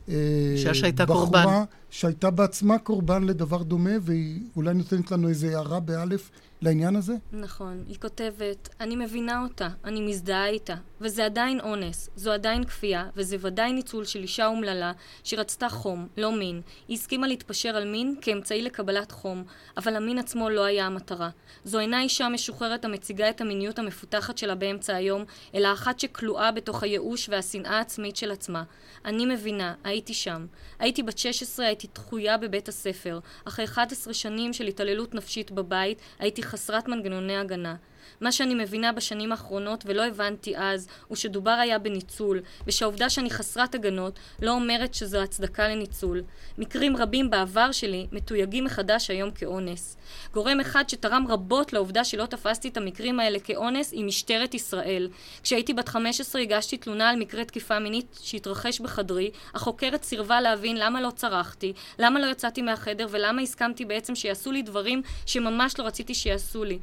[0.08, 0.12] Uh,
[0.54, 1.46] אישה שהייתה קורבן.
[1.92, 7.14] שהייתה בעצמה קורבן לדבר דומה, והיא אולי נותנת לנו איזה הערה באלף לעניין הזה?
[7.32, 7.84] נכון.
[7.88, 13.38] היא כותבת, אני מבינה אותה, אני מזדהה איתה, וזה עדיין אונס, זו עדיין כפייה, וזה
[13.40, 14.92] ודאי ניצול של אישה אומללה
[15.24, 16.62] שרצתה חום, לא מין.
[16.88, 19.44] היא הסכימה להתפשר על מין כאמצעי לקבלת חום,
[19.78, 21.30] אבל המין עצמו לא היה המטרה.
[21.64, 25.24] זו אינה אישה משוחררת המציגה את המיניות המפותחת שלה באמצע היום,
[25.56, 28.64] אלא אחת שכלואה בתוך הייאוש והשנאה העצמית של עצמה.
[29.06, 30.46] אני מבינה, הייתי שם.
[30.80, 33.20] הייתי בת 16, הייתי דחויה בבית הספר.
[33.46, 37.76] אחרי 11 שנים של התעללות נפשית בבית, הייתי חסרת מנגנוני הגנה.
[38.22, 43.76] מה שאני מבינה בשנים האחרונות ולא הבנתי אז, הוא שדובר היה בניצול, ושהעובדה שאני חסרת
[43.76, 46.24] הגנות לא אומרת שזו הצדקה לניצול.
[46.58, 49.98] מקרים רבים בעבר שלי מתויגים מחדש היום כאונס.
[50.34, 55.10] גורם אחד שתרם רבות לעובדה שלא תפסתי את המקרים האלה כאונס היא משטרת ישראל.
[55.44, 61.02] כשהייתי בת 15 הגשתי תלונה על מקרה תקיפה מינית שהתרחש בחדרי, החוקרת סירבה להבין למה
[61.02, 66.14] לא צרחתי, למה לא יצאתי מהחדר ולמה הסכמתי בעצם שיעשו לי דברים שממש לא רציתי
[66.14, 66.80] שיעשו לי.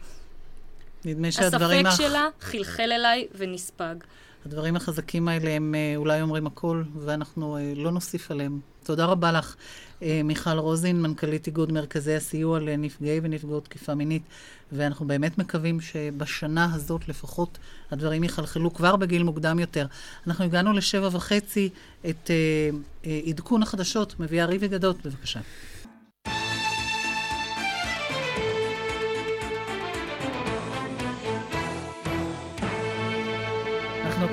[1.04, 1.87] נדמה שהדברים...
[1.87, 2.08] הספק הח...
[2.08, 3.94] שלה חלחל אליי ונספג.
[4.46, 8.61] הדברים החזקים האלה הם אה, אולי אומרים הכל, ואנחנו אה, לא נוסיף עליהם.
[8.84, 9.54] תודה רבה לך,
[10.02, 14.22] אה, מיכל רוזין, מנכ"לית איגוד מרכזי הסיוע לנפגעי ונפגעות תקיפה מינית,
[14.72, 17.58] ואנחנו באמת מקווים שבשנה הזאת לפחות
[17.90, 19.87] הדברים יחלחלו כבר בגיל מוקדם יותר.
[20.26, 21.68] אנחנו הגענו לשבע וחצי,
[22.08, 22.30] את
[23.26, 25.40] עדכון החדשות מביאה ריבי גדות, בבקשה.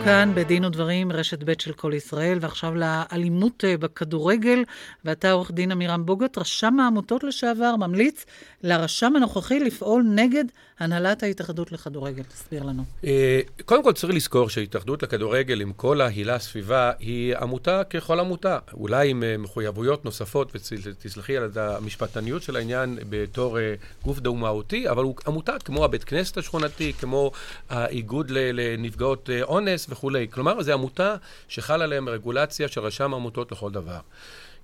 [0.05, 4.63] כאן בדין ודברים, רשת ב' של כל ישראל, ועכשיו לאלימות אה, בכדורגל,
[5.05, 8.25] ואתה עורך דין עמירם בוגוט, רשם העמותות לשעבר, ממליץ
[8.63, 10.43] לרשם הנוכחי לפעול נגד
[10.79, 12.23] הנהלת ההתאחדות לכדורגל.
[12.23, 12.83] תסביר לנו.
[13.05, 18.59] אה, קודם כל צריך לזכור שההתאחדות לכדורגל, עם כל ההילה סביבה, היא עמותה ככל עמותה.
[18.73, 23.57] אולי עם אה, מחויבויות נוספות, ותסלחי על המשפטניות של העניין בתור
[24.03, 27.31] גוף דו-מהותי, אבל הוא עמותה כמו הבית כנסת השכונתי, כמו
[27.69, 29.89] האיגוד לנפגעות אונס.
[29.95, 30.27] וכולי.
[30.29, 31.15] כלומר, זו עמותה
[31.47, 33.99] שחל עליהם רגולציה של רשם העמותות לכל דבר.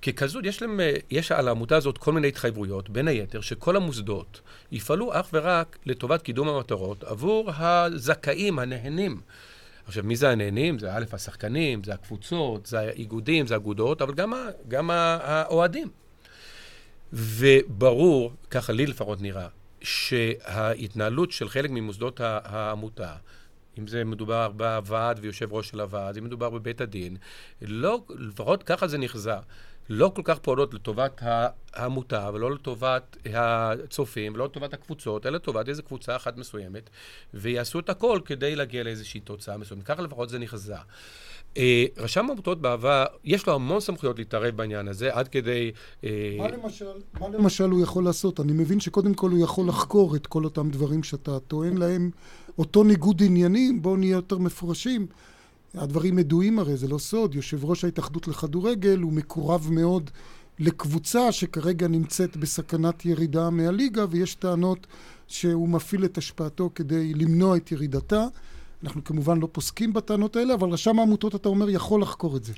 [0.01, 0.79] ככזו, יש, להם,
[1.11, 4.41] יש על העמותה הזאת כל מיני התחייבויות, בין היתר, שכל המוסדות
[4.71, 9.21] יפעלו אך ורק לטובת קידום המטרות עבור הזכאים, הנהנים.
[9.87, 10.79] עכשיו, מי זה הנהנים?
[10.79, 14.33] זה א', השחקנים, זה הקבוצות, זה האיגודים, זה האגודות, אבל גם,
[14.67, 15.89] גם האוהדים.
[17.13, 19.47] וברור, ככה לי לפחות נראה,
[19.81, 23.15] שההתנהלות של חלק ממוסדות העמותה,
[23.79, 27.17] אם זה מדובר בוועד ויושב ראש של הוועד, אם מדובר בבית הדין,
[27.61, 29.35] לא, לפחות ככה זה נחזה.
[29.89, 31.21] לא כל כך פועלות לטובת
[31.73, 36.89] העמותה ולא לטובת הצופים ולא לטובת הקבוצות, אלא לטובת איזו קבוצה אחת מסוימת,
[37.33, 39.83] ויעשו את הכל כדי להגיע לאיזושהי תוצאה מסוימת.
[39.83, 40.75] ככה לפחות זה נחזה.
[41.57, 45.71] אה, רשם העמותות בעבר, יש לו המון סמכויות להתערב בעניין הזה, עד כדי...
[46.03, 46.85] אה, מה למשל,
[47.19, 48.39] מה למשל הוא יכול לעשות?
[48.39, 52.11] אני מבין שקודם כל הוא יכול לחקור את כל אותם דברים שאתה טוען להם,
[52.57, 55.07] אותו ניגוד עניינים, בואו נהיה יותר מפורשים.
[55.75, 57.35] הדברים ידועים הרי, זה לא סוד.
[57.35, 60.11] יושב ראש ההתאחדות לכדורגל הוא מקורב מאוד
[60.59, 64.87] לקבוצה שכרגע נמצאת בסכנת ירידה מהליגה, ויש טענות
[65.27, 68.25] שהוא מפעיל את השפעתו כדי למנוע את ירידתה.
[68.83, 72.53] אנחנו כמובן לא פוסקים בטענות האלה, אבל רשם העמותות, אתה אומר, יכול לחקור את זה.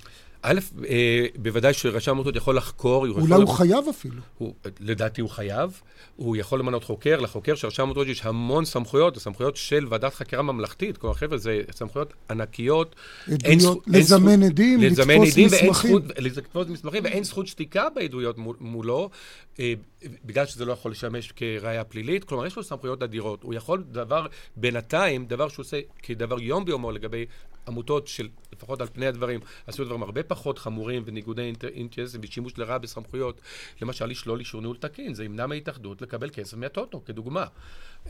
[0.45, 3.07] א', אה, בוודאי שרשם העמותות יכול לחקור.
[3.07, 4.21] אולי הוא, הוא חייב אפילו.
[4.37, 5.81] הוא, לדעתי הוא חייב.
[6.15, 7.19] הוא יכול למנות חוקר.
[7.19, 10.97] לחוקר של רשם העמותות יש המון סמכויות, סמכויות של ועדת חקירה ממלכתית.
[10.97, 12.95] כלומר, חבר'ה, זה סמכויות ענקיות.
[13.27, 15.97] עדויות, לזמן עדים, לתפוס מסמכים.
[16.17, 19.09] לתפוס מסמכים, ואין זכות שתיקה בעדויות מולו,
[19.59, 19.73] אה,
[20.25, 22.23] בגלל שזה לא יכול לשמש כראיה פלילית.
[22.23, 23.43] כלומר, יש לו סמכויות אדירות.
[23.43, 24.25] הוא יכול דבר,
[24.55, 27.25] בינתיים, דבר שהוא עושה כדבר יום ביומו לגבי
[27.67, 32.77] עמותות של, לפחות על פני הדברים, עשו דברים הרבה פחות חמורים וניגודי אינטרסים ושימוש לרעה
[32.77, 33.41] בסמכויות,
[33.81, 37.45] למשל לשלול אישור ניהול תקין, זה ימנע מההתאחדות לקבל כסף מהטוטו, כדוגמה.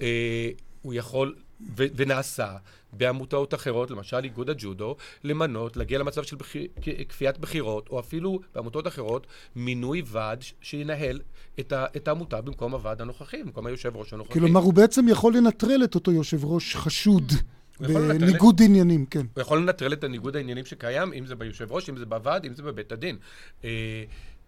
[0.02, 0.50] אה,
[0.82, 1.36] הוא יכול,
[1.78, 2.56] ו- ונעשה
[2.94, 6.56] בעמותות אחרות, למשל איגוד הג'ודו, למנות, להגיע למצב של בכ...
[7.10, 11.20] כפיית בחירות, או אפילו בעמותות אחרות, מינוי ועד שינהל
[11.60, 11.86] את, ה...
[11.96, 14.34] את העמותה במקום הוועד הנוכחי, במקום היושב ראש הנוכחי.
[14.34, 17.32] כלומר, הוא בעצם יכול לנטרל את אותו יושב ראש חשוד.
[17.80, 19.26] בניגוד עניינים, כן.
[19.34, 22.56] הוא יכול לנטרל את הניגוד העניינים שקיים, אם זה ביושב ראש, אם זה בוועד, אם
[22.56, 23.18] זה בבית הדין.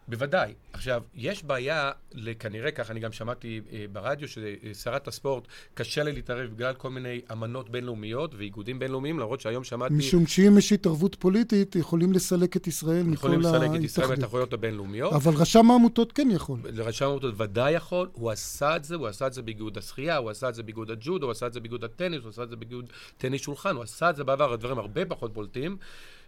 [0.08, 0.54] בוודאי.
[0.74, 1.92] עכשיו, יש בעיה,
[2.40, 7.22] כנראה, ככה אני גם שמעתי אה, ברדיו, ששרת הספורט, קשה לה להתערב בגלל כל מיני
[7.32, 9.94] אמנות בינלאומיות ואיגודים בינלאומיים, למרות שהיום שמעתי...
[9.94, 13.46] משום שאם יש התערבות פוליטית, יכולים לסלק את ישראל מכל ההתאחדות.
[13.46, 15.14] יכולים לסלק את ישראל מהתחרויות הבינלאומיות.
[15.14, 16.60] אבל רשם העמותות כן יכול.
[16.76, 20.30] רשם העמותות ודאי יכול, הוא עשה את זה, הוא עשה את זה באיגוד השחייה, הוא
[20.30, 22.56] עשה את זה באיגוד הג'ודו, הוא עשה את זה באיגוד הטניס, הוא עשה את זה
[22.56, 22.86] באיגוד
[23.18, 25.78] טניס שולחן, הוא עשה את זה בעבר, הדברים הרבה פחות בולטים.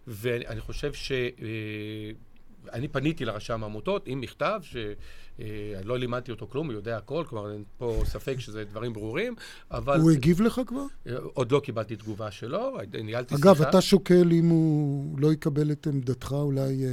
[0.08, 1.12] ואני חושב ש...
[1.12, 2.12] אה,
[2.74, 4.86] אני פניתי לרשם העמותות עם מכתב, שאני
[5.40, 9.36] אה, לא לימדתי אותו כלום, הוא יודע הכל, כלומר אין פה ספק שזה דברים ברורים,
[9.72, 10.00] אבל...
[10.00, 10.86] הוא הגיב לך כבר?
[11.08, 13.52] אה, עוד לא קיבלתי תגובה שלו, ניהלתי שיחה.
[13.52, 16.86] אגב, אתה שוקל אם הוא לא יקבל את עמדתך, אולי...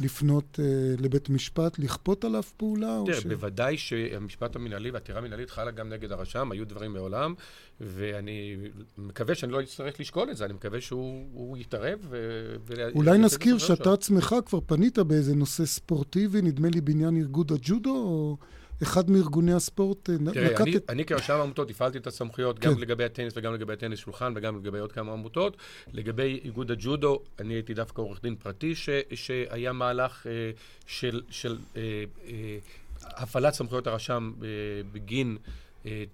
[0.00, 3.00] אה, לפנות uh, לבית משפט, לכפות עליו פעולה?
[3.06, 3.26] תראה, ש...
[3.26, 7.34] בוודאי שהמשפט המנהלי והעתירה המנהלית חלה גם נגד הרשם, היו דברים מעולם,
[7.80, 8.56] ואני
[8.98, 11.98] מקווה שאני לא אצטרך לשקול את זה, אני מקווה שהוא יתערב.
[12.10, 12.46] ו...
[12.94, 18.36] אולי נזכיר שאתה עצמך כבר פנית באיזה נושא ספורטיבי, נדמה לי בעניין ארגוד הג'ודו, או...
[18.82, 20.60] אחד מארגוני הספורט אה, נקט...
[20.60, 20.90] אני, את...
[20.90, 22.70] אני כרשם עמותות הפעלתי את הסמכויות כן.
[22.70, 25.56] גם לגבי הטניס וגם לגבי הטניס שולחן וגם לגבי עוד כמה עמותות.
[25.92, 30.50] לגבי איגוד הג'ודו, אני הייתי דווקא עורך דין פרטי ש, שהיה מהלך אה,
[30.86, 31.82] של, של אה,
[32.28, 32.58] אה,
[33.02, 34.48] הפעלת סמכויות הרשם אה,
[34.92, 35.36] בגין...
[35.86, 36.04] אה,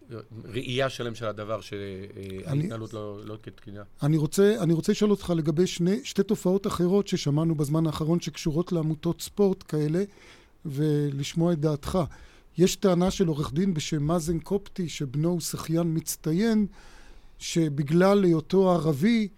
[0.44, 3.82] ראייה שלם של הדבר, שההתנהלות לא, לא כתקינה.
[4.02, 8.72] אני רוצה, אני רוצה לשאול אותך לגבי שני, שתי תופעות אחרות ששמענו בזמן האחרון שקשורות
[8.72, 10.04] לעמותות ספורט כאלה,
[10.66, 11.98] ולשמוע את דעתך.
[12.58, 16.66] יש טענה של עורך דין בשם מאזן קופטי, שבנו הוא שחיין מצטיין,
[17.38, 19.28] שבגלל היותו ערבי,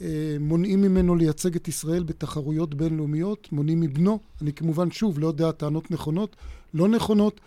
[0.00, 4.18] אה, מונעים ממנו לייצג את ישראל בתחרויות בינלאומיות, מונעים מבנו.
[4.42, 6.36] אני כמובן, שוב, לא יודע טענות נכונות,
[6.74, 7.40] לא נכונות.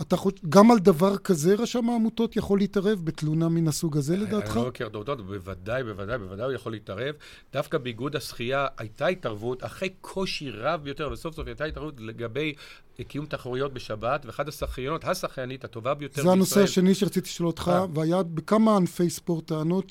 [0.00, 0.32] אתה חוש...
[0.48, 4.56] גם על דבר כזה רשם העמותות יכול להתערב בתלונה מן הסוג הזה לדעתך?
[4.56, 7.14] אני לא מכיר דעותות, בוודאי, בוודאי, בוודאי הוא יכול להתערב.
[7.52, 12.54] דווקא באיגוד השחייה הייתה התערבות, אחרי קושי רב ביותר, וסוף סוף הייתה התערבות לגבי
[13.08, 16.26] קיום תחרויות בשבת, ואחד השחיינות, השחיינית הטובה ביותר בישראל...
[16.26, 17.86] זה הנושא השני שרציתי לשאול אותך, אה.
[17.94, 19.90] והיה בכמה ענפי ספורט טענות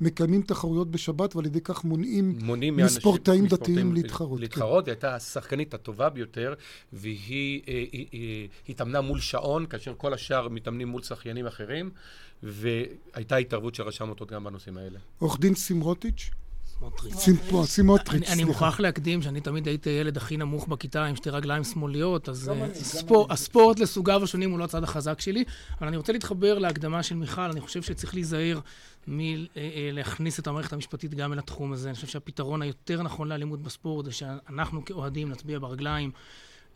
[0.00, 4.40] שמקיימים תחרויות בשבת, ועל ידי כך מונעים, מונעים מספורטאים דתיים להתחרות.
[4.40, 4.90] להתחרות, כן.
[4.90, 6.54] היא הייתה השחקנית הטובה ביותר,
[6.92, 11.90] והיא אה, התאמנה מול שעון, כאשר כל השאר מתאמנים מול שחיינים אחרים,
[12.42, 14.98] והייתה התערבות של רשם אותות גם בנושאים האלה.
[15.18, 16.30] עורך דין סמרוטיץ'?
[17.64, 18.30] סמוטריץ'.
[18.30, 22.48] אני מוכרח להקדים שאני תמיד הייתי הילד הכי נמוך בכיתה עם שתי רגליים שמאליות, אז
[22.48, 22.66] אה,
[23.30, 25.44] הספורט לסוגיו השונים הוא לא הצד החזק שלי.
[25.80, 28.60] אבל אני רוצה להתחבר להקדמה של מיכל, אני חושב שצריך להיזהר
[29.06, 31.88] מלהכניס את המערכת המשפטית גם אל התחום הזה.
[31.88, 36.10] אני חושב שהפתרון היותר נכון לאלימות בספורט זה שאנחנו כאוהדים נצביע ברגליים.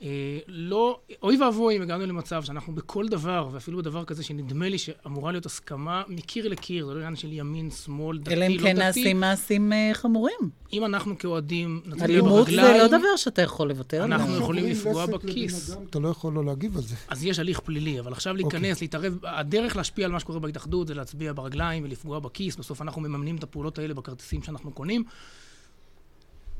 [0.02, 4.78] אה, לא, אוי ואבוי אם הגענו למצב שאנחנו בכל דבר, ואפילו בדבר כזה שנדמה לי
[4.78, 8.46] שאמורה להיות הסכמה מקיר לקיר, זה לא עניין של ימין, שמאל, דתי, לא דתי.
[8.46, 10.38] אלא אם כן נעשים מעשים אה, חמורים.
[10.72, 12.24] אם אנחנו כאוהדים נצביע ברגליים...
[12.24, 14.18] אלימות זה לא דבר שאתה יכול לוותר עליו.
[14.18, 15.76] אנחנו יכולים לפגוע בכיס.
[15.90, 16.96] אתה לא יכול לא להגיב על זה.
[17.08, 18.84] אז יש הליך פלילי, אבל עכשיו להיכנס, אוקיי.
[18.84, 22.56] להתערב, הדרך להשפיע על מה שקורה בהתאחדות זה להצביע ברגליים ולפגוע בכיס.
[22.56, 25.04] בסוף אנחנו מממנים את הפעולות האלה בכרטיסים שאנחנו קונים.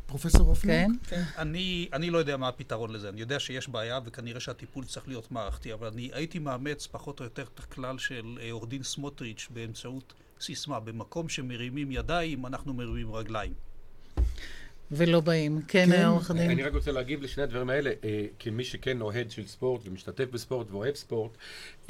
[0.06, 0.74] פרופסור אופנוק?
[0.74, 0.90] כן.
[1.06, 1.22] כן.
[1.38, 3.08] אני, אני לא יודע מה הפתרון לזה.
[3.08, 7.24] אני יודע שיש בעיה, וכנראה שהטיפול צריך להיות מערכתי, אבל אני הייתי מאמץ פחות או
[7.24, 10.80] יותר את הכלל של אה, עורך דין סמוטריץ' באמצעות סיסמה.
[10.80, 13.52] במקום שמרימים ידיים, אנחנו מרימים רגליים.
[14.96, 15.60] ולא באים.
[15.68, 16.04] כן, כן.
[16.04, 16.50] עורך הדין.
[16.50, 17.90] אני רק רוצה להגיב לשני הדברים האלה.
[18.04, 21.30] אה, כמי שכן אוהד של ספורט ומשתתף בספורט ואוהב ספורט,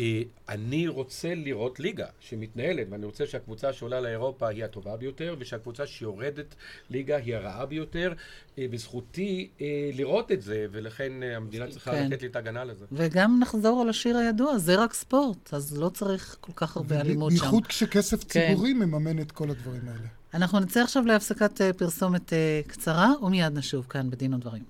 [0.00, 5.86] אה, אני רוצה לראות ליגה שמתנהלת, ואני רוצה שהקבוצה שעולה לאירופה היא הטובה ביותר, ושהקבוצה
[5.86, 6.54] שיורדת
[6.90, 8.12] ליגה היא הרעה ביותר,
[8.58, 9.48] אה, וזכותי
[9.92, 12.06] לראות את זה, ולכן המדינה צריכה כן.
[12.06, 12.84] לתת לי את ההגנה לזה.
[12.92, 17.32] וגם נחזור על השיר הידוע, זה רק ספורט, אז לא צריך כל כך הרבה אלימות
[17.32, 17.40] שם.
[17.40, 18.48] בייחוד כשכסף כן.
[18.48, 20.23] ציבורי מממן את כל הדברים האלה.
[20.34, 24.62] אנחנו נצא עכשיו להפסקת אה, פרסומת אה, קצרה, ומיד נשוב כאן בדין ודברים.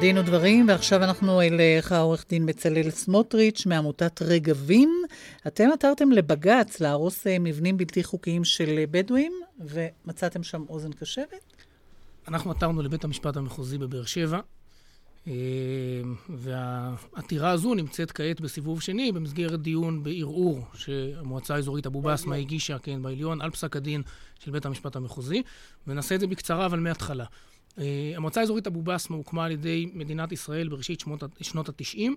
[0.00, 5.02] דין ודברים, ועכשיו אנחנו אליך, עורך דין בצלאל סמוטריץ' מעמותת רגבים.
[5.46, 11.54] אתם עתרתם לבג"ץ להרוס אה, מבנים בלתי חוקיים של בדואים, ומצאתם שם אוזן קשבת?
[12.28, 14.40] אנחנו עתרנו לבית המשפט המחוזי בבאר שבע,
[16.28, 23.02] והעתירה הזו נמצאת כעת בסיבוב שני במסגרת דיון בערעור שהמועצה האזורית אבו בסמה הגישה, כן,
[23.02, 24.02] בעליון, על פסק הדין
[24.38, 25.42] של בית המשפט המחוזי,
[25.86, 27.24] ונעשה את זה בקצרה, אבל מההתחלה.
[27.78, 32.10] אה, המועצה האזורית אבו בסמה הוקמה על ידי מדינת ישראל בראשית שמות, שנות ה-90,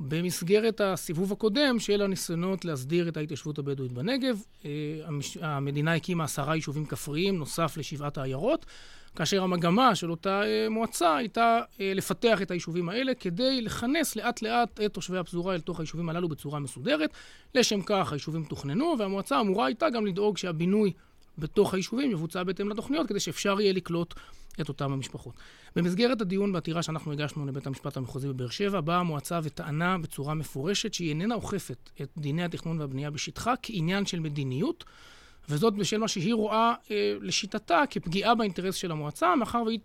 [0.00, 4.42] במסגרת הסיבוב הקודם של הניסיונות להסדיר את ההתיישבות הבדואית בנגב.
[4.64, 4.70] אה,
[5.40, 8.66] המדינה הקימה עשרה יישובים כפריים, נוסף לשבעת העיירות.
[9.16, 14.42] כאשר המגמה של אותה אה, מועצה הייתה אה, לפתח את היישובים האלה כדי לכנס לאט
[14.42, 17.10] לאט את תושבי הפזורה אל תוך היישובים הללו בצורה מסודרת.
[17.54, 20.92] לשם כך היישובים תוכננו, והמועצה אמורה הייתה גם לדאוג שהבינוי
[21.38, 24.14] בתוך היישובים יבוצע בהתאם לתוכניות, כדי שאפשר יהיה לקלוט
[24.60, 25.34] את אותם המשפחות.
[25.76, 30.94] במסגרת הדיון בעתירה שאנחנו הגשנו לבית המשפט המחוזי בבאר שבע, באה המועצה וטענה בצורה מפורשת
[30.94, 34.84] שהיא איננה אוכפת את דיני התכנון והבנייה בשטחה כעניין של מדיניות.
[35.48, 39.78] וזאת בשל מה שהיא רואה אה, לשיטתה כפגיעה באינטרס של המועצה, מאחר והיא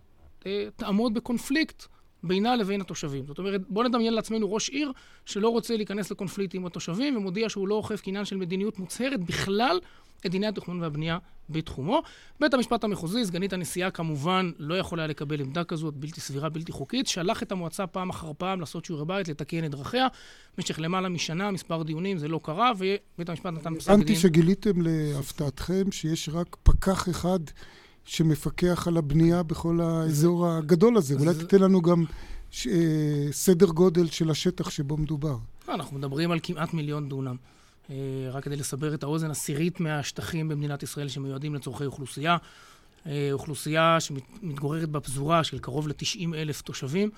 [0.46, 1.86] אה, תעמוד בקונפליקט
[2.22, 3.26] בינה לבין התושבים.
[3.26, 4.92] זאת אומרת, בואו נדמיין לעצמנו ראש עיר
[5.26, 9.80] שלא רוצה להיכנס לקונפליקט עם התושבים ומודיע שהוא לא אוכף כעניין של מדיניות מוצהרת בכלל
[10.26, 11.18] את דיני התכנון והבנייה
[11.50, 12.02] בתחומו.
[12.40, 16.72] בית המשפט המחוזי, סגנית הנשיאה כמובן לא יכול היה לקבל עמדה כזאת בלתי סבירה, בלתי
[16.72, 20.06] חוקית, שלח את המועצה פעם אחר פעם לעשות שיעורי בית, לתקן את דרכיה.
[20.56, 23.94] במשך למעלה משנה, מספר דיונים, זה לא קרה, ובית המשפט נתן פסק דין.
[23.94, 27.40] הבנתי שגיליתם להפתעתכם שיש רק פקח אחד
[28.08, 31.14] שמפקח על הבנייה בכל האזור הגדול הזה.
[31.14, 32.04] אולי תיתן לנו גם
[32.50, 32.66] ש...
[32.66, 35.36] אה, סדר גודל של השטח שבו מדובר.
[35.68, 37.36] אנחנו מדברים על כמעט מיליון דונם.
[37.90, 37.96] אה,
[38.32, 42.36] רק כדי לסבר את האוזן, עשירית מהשטחים במדינת ישראל שמיועדים לצורכי אוכלוסייה.
[43.06, 47.10] אה, אוכלוסייה שמתגוררת בפזורה של קרוב ל-90 אלף תושבים,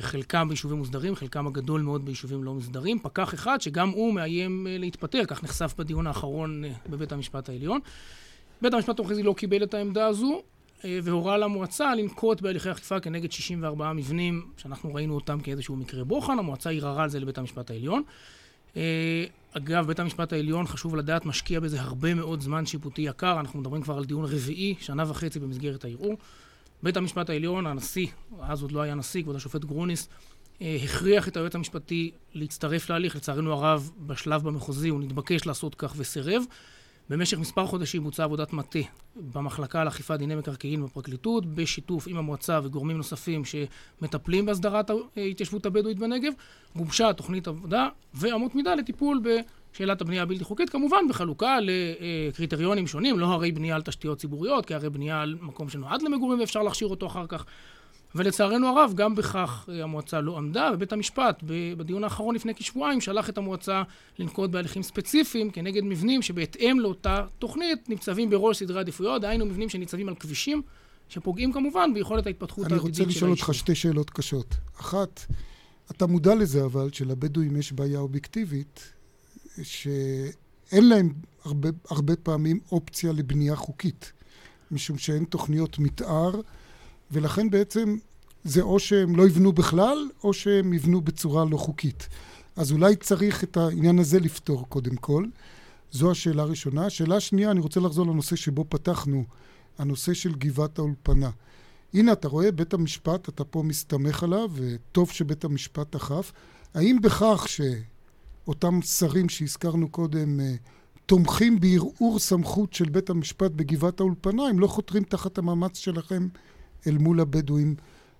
[0.00, 2.98] חלקם ביישובים מוסדרים, חלקם הגדול מאוד ביישובים לא מוסדרים.
[2.98, 7.80] פקח אחד שגם הוא מאיים להתפטר, כך נחשף בדיון האחרון בבית המשפט העליון.
[8.62, 10.42] בית המשפט המחוזי לא קיבל את העמדה הזו,
[10.84, 16.38] והורה למועצה לנקוט בהליכי אכיפה כנגד 64 מבנים שאנחנו ראינו אותם כאיזשהו מקרה בוחן.
[16.38, 18.02] המועצה ערערה על זה לבית המשפט העליון.
[19.52, 23.40] אגב, בית המשפט העליון, חשוב לדעת, משקיע בזה הרבה מאוד זמן שיפוטי יקר.
[23.40, 26.14] אנחנו מדברים כבר על דיון רביעי, שנה וחצי במסגרת הערעור.
[26.82, 28.06] בית המשפט העליון, הנשיא,
[28.40, 30.08] אז עוד לא היה נשיא, כבוד השופט גרוניס,
[30.62, 33.16] אה, הכריח את היועץ המשפטי להצטרף להליך.
[33.16, 36.42] לצערנו הרב, בשלב במחוזי הוא נתבקש לעשות כך וסירב.
[37.12, 38.78] במשך מספר חודשים בוצעה עבודת מטה
[39.16, 46.32] במחלקה לאכיפת דיני מקרקעין בפרקליטות, בשיתוף עם המועצה וגורמים נוספים שמטפלים בהסדרת ההתיישבות הבדואית בנגב.
[46.76, 53.26] גובשה תוכנית עבודה ואמות מידה לטיפול בשאלת הבנייה הבלתי חוקית, כמובן בחלוקה לקריטריונים שונים, לא
[53.26, 57.06] הרי בנייה על תשתיות ציבוריות, כי הרי בנייה על מקום שנועד למגורים ואפשר להכשיר אותו
[57.06, 57.44] אחר כך.
[58.14, 61.42] ולצערנו הרב, גם בכך אה, המועצה לא עמדה, ובית המשפט,
[61.76, 63.82] בדיון האחרון לפני כשבועיים, שלח את המועצה
[64.18, 70.08] לנקוט בהליכים ספציפיים כנגד מבנים שבהתאם לאותה תוכנית ניצבים בראש סדרי עדיפויות, דהיינו מבנים שניצבים
[70.08, 70.62] על כבישים,
[71.08, 73.02] שפוגעים כמובן ביכולת ההתפתחות העתידית של היישוב.
[73.02, 74.54] אני רוצה לשאול אותך שתי שאלות קשות.
[74.80, 75.20] אחת,
[75.90, 78.92] אתה מודע לזה אבל, שלבדואים יש בעיה אובייקטיבית,
[79.62, 81.12] שאין להם
[81.44, 84.12] הרבה, הרבה פעמים אופציה לבנייה חוקית,
[84.70, 86.40] משום שאין תוכניות מתאר.
[87.12, 87.96] ולכן בעצם
[88.44, 92.08] זה או שהם לא יבנו בכלל, או שהם יבנו בצורה לא חוקית.
[92.56, 95.24] אז אולי צריך את העניין הזה לפתור קודם כל.
[95.92, 96.86] זו השאלה הראשונה.
[96.86, 99.24] השאלה השנייה, אני רוצה לחזור לנושא שבו פתחנו,
[99.78, 101.30] הנושא של גבעת האולפנה.
[101.94, 106.32] הנה, אתה רואה, בית המשפט, אתה פה מסתמך עליו, וטוב שבית המשפט אכף.
[106.74, 110.54] האם בכך שאותם שרים שהזכרנו קודם אה,
[111.06, 116.28] תומכים בערעור סמכות של בית המשפט בגבעת האולפנה, הם לא חותרים תחת המאמץ שלכם
[116.86, 117.74] אל מול הבדואים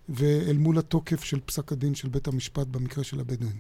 [0.09, 3.57] ואל מול התוקף של פסק הדין של בית המשפט במקרה של הבדואים?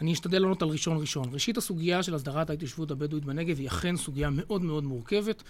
[0.00, 1.28] אני אשתדל לענות על ראשון ראשון.
[1.32, 5.42] ראשית, הסוגיה של הסדרת ההתיישבות הבדואית בנגב היא אכן סוגיה מאוד מאוד מורכבת.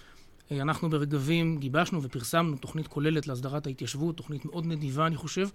[0.51, 5.47] אה, אנחנו ברגבים גיבשנו ופרסמנו תוכנית כוללת להסדרת ההתיישבות, תוכנית מאוד נדיבה, אני חושב,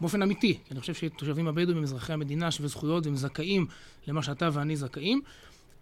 [0.00, 0.58] באופן אמיתי.
[0.70, 3.66] אני חושב שתושבים הבדואים הם אזרחי המדינה שווי זכויות והם זכאים
[4.06, 5.20] למה שאתה ואני זכאים.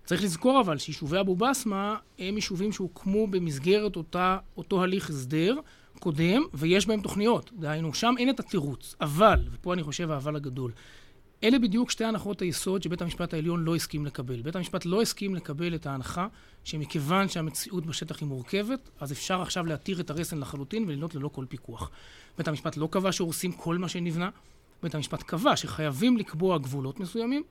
[0.04, 5.54] צריך לזכור אבל שיישובי אבו בסמה הם יישובים שהוקמו במסגרת אותה, אותו הליך הסדר
[6.02, 7.50] קודם, ויש בהם תוכניות.
[7.58, 8.94] דהיינו, שם אין את התירוץ.
[9.00, 10.72] אבל, ופה אני חושב האבל הגדול,
[11.44, 14.42] אלה בדיוק שתי הנחות היסוד שבית המשפט העליון לא הסכים לקבל.
[14.42, 16.26] בית המשפט לא הסכים לקבל את ההנחה
[16.64, 21.44] שמכיוון שהמציאות בשטח היא מורכבת, אז אפשר עכשיו להתיר את הרסן לחלוטין ולנות ללא כל
[21.48, 21.90] פיקוח.
[22.38, 24.30] בית המשפט לא קבע שהורסים כל מה שנבנה,
[24.82, 27.42] בית המשפט קבע שחייבים לקבוע גבולות מסוימים,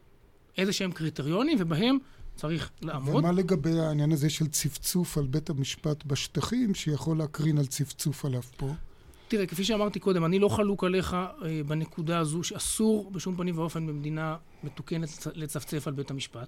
[0.57, 1.97] איזה שהם קריטריונים, ובהם
[2.41, 3.15] צריך לעמוד.
[3.15, 8.41] ומה לגבי העניין הזה של צפצוף על בית המשפט בשטחים, שיכול להקרין על צפצוף עליו
[8.57, 8.73] פה?
[9.27, 13.87] תראה, כפי שאמרתי קודם, אני לא חלוק עליך אה, בנקודה הזו שאסור בשום פנים ואופן
[13.87, 16.47] במדינה מתוקנת לצפצף על בית המשפט.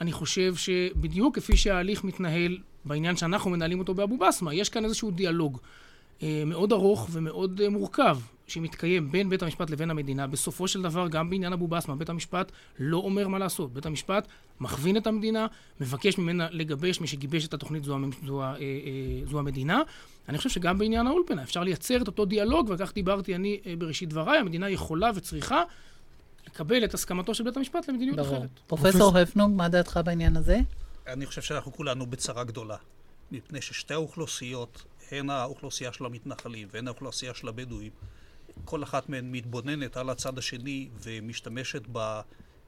[0.00, 5.10] אני חושב שבדיוק כפי שההליך מתנהל בעניין שאנחנו מנהלים אותו באבו בסמה, יש כאן איזשהו
[5.10, 5.58] דיאלוג
[6.46, 10.26] מאוד ארוך ומאוד אה, מורכב שמתקיים בין בית המשפט לבין המדינה.
[10.26, 13.72] בסופו של דבר, גם בעניין אבו בסמה, בית המשפט לא אומר מה לעשות.
[13.72, 14.28] בית המשפט
[14.60, 15.46] מכווין את המדינה,
[15.80, 18.56] מבקש ממנה לגבש, מי שגיבש את התוכנית זו, זו, אה,
[19.24, 19.82] זו המדינה.
[20.28, 24.38] אני חושב שגם בעניין האולפנה אפשר לייצר את אותו דיאלוג, וכך דיברתי אני בראשית דבריי,
[24.38, 25.62] המדינה יכולה וצריכה
[26.46, 28.36] לקבל את הסכמתו של בית המשפט למדיניות ברור.
[28.36, 28.48] אחרת.
[28.66, 30.58] פרופסור הפנונג, מה דעתך בעניין הזה?
[31.06, 32.76] אני חושב שאנחנו כולנו בצרה גדולה,
[33.32, 37.92] מפני ששתי האוכלוסיות הן האוכלוסייה של המתנחלים והן האוכלוסייה של הבדואים,
[38.64, 41.82] כל אחת מהן מתבוננת על הצד השני ומשתמשת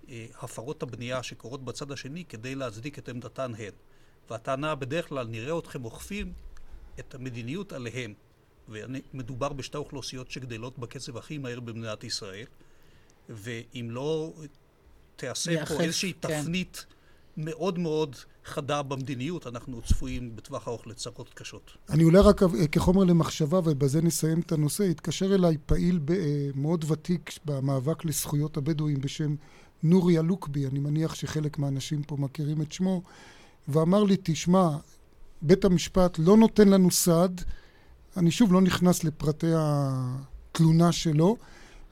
[0.09, 3.73] בהפרות הבנייה שקורות בצד השני כדי להצדיק את עמדתן הן.
[4.31, 6.33] והטענה בדרך כלל, נראה אתכם אוכפים
[6.99, 8.15] את המדיניות עליהם.
[8.69, 12.47] ומדובר בשתי אוכלוסיות שגדלות בקצב הכי מהר במדינת ישראל,
[13.29, 14.33] ואם לא
[15.17, 16.43] תיעשה פה איזושהי כן.
[16.43, 16.87] תפנית
[17.37, 21.71] מאוד מאוד חדה במדיניות, אנחנו צפויים בטווח ארוך לצרות קשות.
[21.91, 22.41] אני אולי רק
[22.73, 26.17] כחומר למחשבה, ובזה נסיים את הנושא, התקשר אליי פעיל אה,
[26.55, 29.35] מאוד ותיק במאבק לזכויות הבדואים בשם
[29.83, 33.03] נורי אלוקבי, אני מניח שחלק מהאנשים פה מכירים את שמו,
[33.69, 34.69] ואמר לי, תשמע,
[35.43, 37.45] בית המשפט לא נותן לנו סעד,
[38.17, 41.37] אני שוב לא נכנס לפרטי התלונה שלו,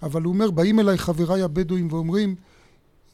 [0.02, 2.34] אבל הוא אומר, באים אליי חבריי הבדואים ואומרים,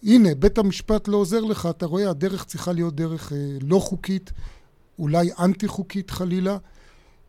[0.06, 4.32] הנה, בית המשפט לא עוזר לך, אתה רואה, הדרך צריכה להיות דרך אה, לא חוקית,
[4.98, 6.58] אולי אנטי חוקית חלילה.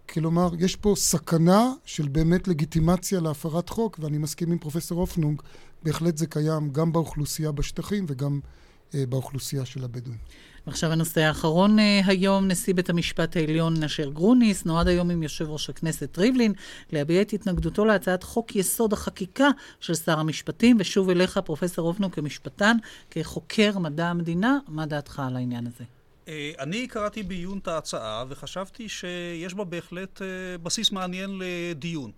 [0.10, 5.42] כלומר, יש פה סכנה של באמת לגיטימציה להפרת חוק, ואני מסכים עם פרופסור אופנונג,
[5.84, 8.40] בהחלט זה קיים גם באוכלוסייה בשטחים וגם
[8.96, 10.20] אה, באוכלוסייה של הבדואים.
[10.68, 15.50] ועכשיו הנושא האחרון אה, היום, נשיא בית המשפט העליון נשר גרוניס, נועד היום עם יושב
[15.50, 16.54] ראש הכנסת ריבלין
[16.92, 19.50] להביע את התנגדותו להצעת חוק יסוד החקיקה
[19.80, 22.78] של שר המשפטים, ושוב אליך, פרופסור אובנו, כמשפטן,
[23.12, 25.84] כחוקר מדע המדינה, מה דעתך על העניין הזה?
[26.28, 32.12] אה, אני קראתי בעיון את ההצעה וחשבתי שיש בה בהחלט אה, בסיס מעניין לדיון.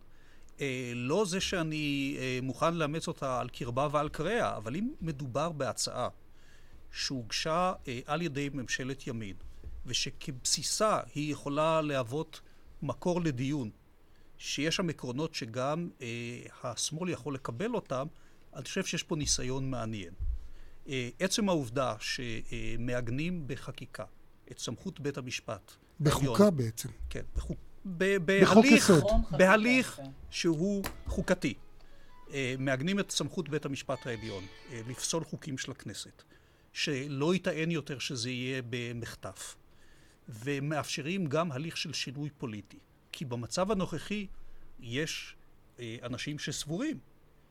[0.96, 6.08] לא זה שאני מוכן לאמץ אותה על קרבה ועל קריה, אבל אם מדובר בהצעה
[6.92, 9.36] שהוגשה אה, על ידי ממשלת ימין,
[9.86, 12.42] ושכבסיסה היא יכולה להוות
[12.82, 13.70] מקור לדיון,
[14.38, 16.08] שיש שם עקרונות שגם אה,
[16.64, 18.08] השמאל יכול לקבל אותם,
[18.56, 20.14] אני חושב שיש פה ניסיון מעניין.
[20.88, 24.06] אה, עצם העובדה שמעגנים בחקיקה
[24.52, 25.72] את סמכות בית המשפט.
[26.00, 26.90] בחוקה העליון, בעצם.
[27.10, 28.92] כן, בחוק, ב, בהליך,
[29.32, 30.04] בהליך כן.
[30.30, 31.54] שהוא חוקתי.
[32.34, 36.24] אה, מעגנים את סמכות בית המשפט העליון אה, לפסול חוקים של הכנסת.
[36.80, 39.56] שלא יטען יותר שזה יהיה במחטף.
[40.30, 42.80] ומאפשרים גם הליך של שינוי פוליטי.
[43.12, 44.28] כי במצב הנוכחי
[44.80, 45.36] יש
[45.80, 47.00] אה, אנשים שסבורים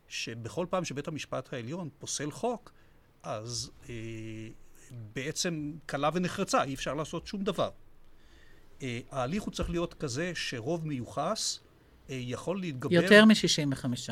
[0.08, 2.72] שבכל פעם שבית המשפט העליון פוסל חוק,
[3.22, 3.94] אז אה,
[5.12, 7.70] בעצם קלה ונחרצה, אי אפשר לעשות שום דבר.
[8.82, 11.60] אה, ההליך הוא צריך להיות כזה שרוב מיוחס
[12.10, 12.92] אה, יכול להתגבר...
[12.92, 14.10] יותר מ-65.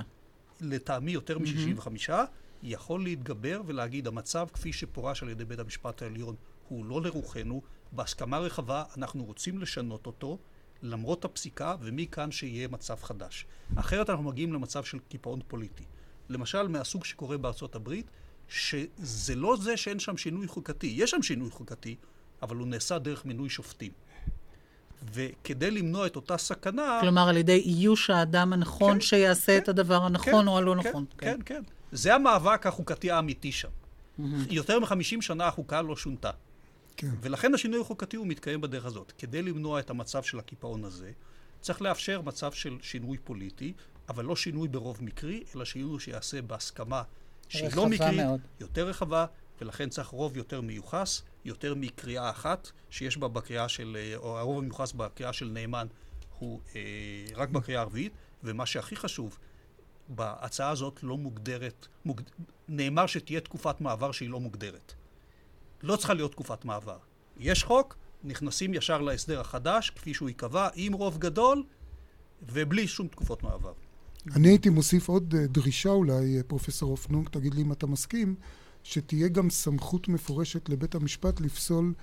[0.61, 1.87] לטעמי יותר מ-65.
[1.87, 2.13] Mm-hmm.
[2.63, 6.35] יכול להתגבר ולהגיד המצב כפי שפורש על ידי בית המשפט העליון
[6.69, 10.39] הוא לא לרוחנו, בהסכמה רחבה אנחנו רוצים לשנות אותו
[10.83, 13.47] למרות הפסיקה ומכאן שיהיה מצב חדש.
[13.77, 15.85] אחרת אנחנו מגיעים למצב של קיפאון פוליטי.
[16.29, 18.07] למשל מהסוג שקורה בארצות הברית,
[18.49, 21.97] שזה לא זה שאין שם שינוי חוקתי, יש שם שינוי חוקתי,
[22.43, 23.93] אבל הוא נעשה דרך מינוי שופטים.
[25.13, 26.99] וכדי למנוע את אותה סכנה...
[27.01, 30.75] כלומר, על ידי איוש האדם הנכון כן, שיעשה כן, את הדבר הנכון כן, או הלא
[30.83, 31.05] כן, נכון.
[31.19, 31.63] כן, כן, כן.
[31.93, 33.69] זה המאבק החוקתי האמיתי שם.
[33.69, 34.23] Mm-hmm.
[34.51, 36.31] יותר מחמישים שנה החוקה לא שונתה.
[36.97, 37.11] כן.
[37.21, 39.13] ולכן השינוי החוקתי הוא מתקיים בדרך הזאת.
[39.19, 41.13] כדי למנוע את המצב של הקיפאון הזה,
[41.61, 43.73] צריך לאפשר מצב של שינוי פוליטי,
[44.09, 47.03] אבל לא שינוי ברוב מקרי, אלא שינוי שיעשה בהסכמה
[47.49, 48.41] שהיא לא מקרית, מאוד.
[48.61, 49.27] יותר רחבה,
[49.61, 54.93] ולכן צריך רוב יותר מיוחס, יותר מקריאה אחת, שיש בה בקריאה של, או הרוב המיוחס
[54.93, 55.87] בקריאה של נאמן
[56.39, 56.81] הוא אה,
[57.35, 58.13] רק בקריאה הרביעית,
[58.45, 59.39] ומה שהכי חשוב,
[60.09, 62.21] בהצעה הזאת לא מוגדרת, מוג...
[62.69, 64.93] נאמר שתהיה תקופת מעבר שהיא לא מוגדרת.
[65.83, 66.99] לא צריכה להיות תקופת מעבר.
[67.39, 71.63] יש חוק, נכנסים ישר להסדר החדש, כפי שהוא ייקבע, עם רוב גדול,
[72.53, 73.73] ובלי שום תקופות מעבר.
[74.35, 78.35] אני הייתי מוסיף עוד אה, דרישה אולי, פרופסור אופנונג, תגיד לי אם אתה מסכים,
[78.83, 81.95] שתהיה גם סמכות מפורשת לבית המשפט לפסול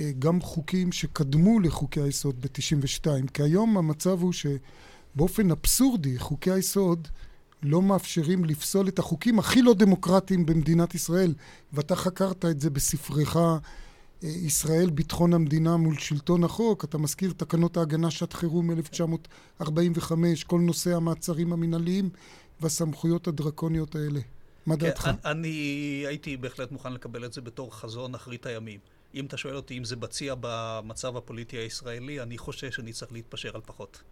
[0.00, 3.30] אה, גם חוקים שקדמו לחוקי היסוד ב-92.
[3.34, 7.08] כי היום המצב הוא שבאופן אבסורדי חוקי היסוד
[7.62, 11.34] לא מאפשרים לפסול את החוקים הכי לא דמוקרטיים במדינת ישראל,
[11.72, 13.56] ואתה חקרת את זה בספרך אה,
[14.22, 20.96] ישראל ביטחון המדינה מול שלטון החוק, אתה מזכיר תקנות ההגנה שעת חירום 1945, כל נושא
[20.96, 22.10] המעצרים המינהליים
[22.60, 24.20] והסמכויות הדרקוניות האלה.
[24.66, 25.10] מה כן, דעתך?
[25.24, 25.48] אני
[26.06, 28.80] הייתי בהחלט מוכן לקבל את זה בתור חזון אחרית הימים.
[29.14, 33.50] אם אתה שואל אותי אם זה בציע במצב הפוליטי הישראלי, אני חושש שאני צריך להתפשר
[33.54, 34.02] על פחות.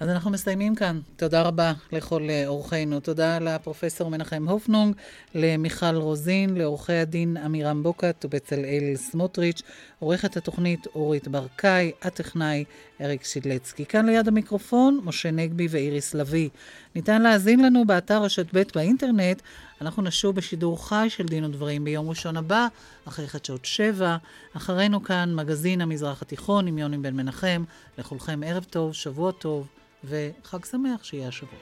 [0.00, 1.00] אז אנחנו מסיימים כאן.
[1.16, 3.00] תודה רבה לכל אה, אורחינו.
[3.00, 4.94] תודה לפרופסור מנחם הופנונג,
[5.34, 9.62] למיכל רוזין, לעורכי הדין עמירם בוקט ובצלאל סמוטריץ',
[9.98, 12.64] עורכת התוכנית אורית ברקאי, הטכנאי
[13.00, 13.84] אריק שידלצקי.
[13.84, 16.48] כאן ליד המיקרופון, משה נגבי ואיריס לביא.
[16.94, 19.42] ניתן להאזין לנו באתר רשת ב' באינטרנט.
[19.80, 22.66] אנחנו נשוב בשידור חי של דין ודברים ביום ראשון הבא,
[23.08, 24.16] אחרי חדשות שבע.
[24.56, 27.64] אחרינו כאן מגזין המזרח התיכון עם יוני בן מנחם.
[27.98, 29.77] לכולכם ערב טוב, שבוע טוב.
[30.04, 31.58] וחג שמח שיהיה השבוע.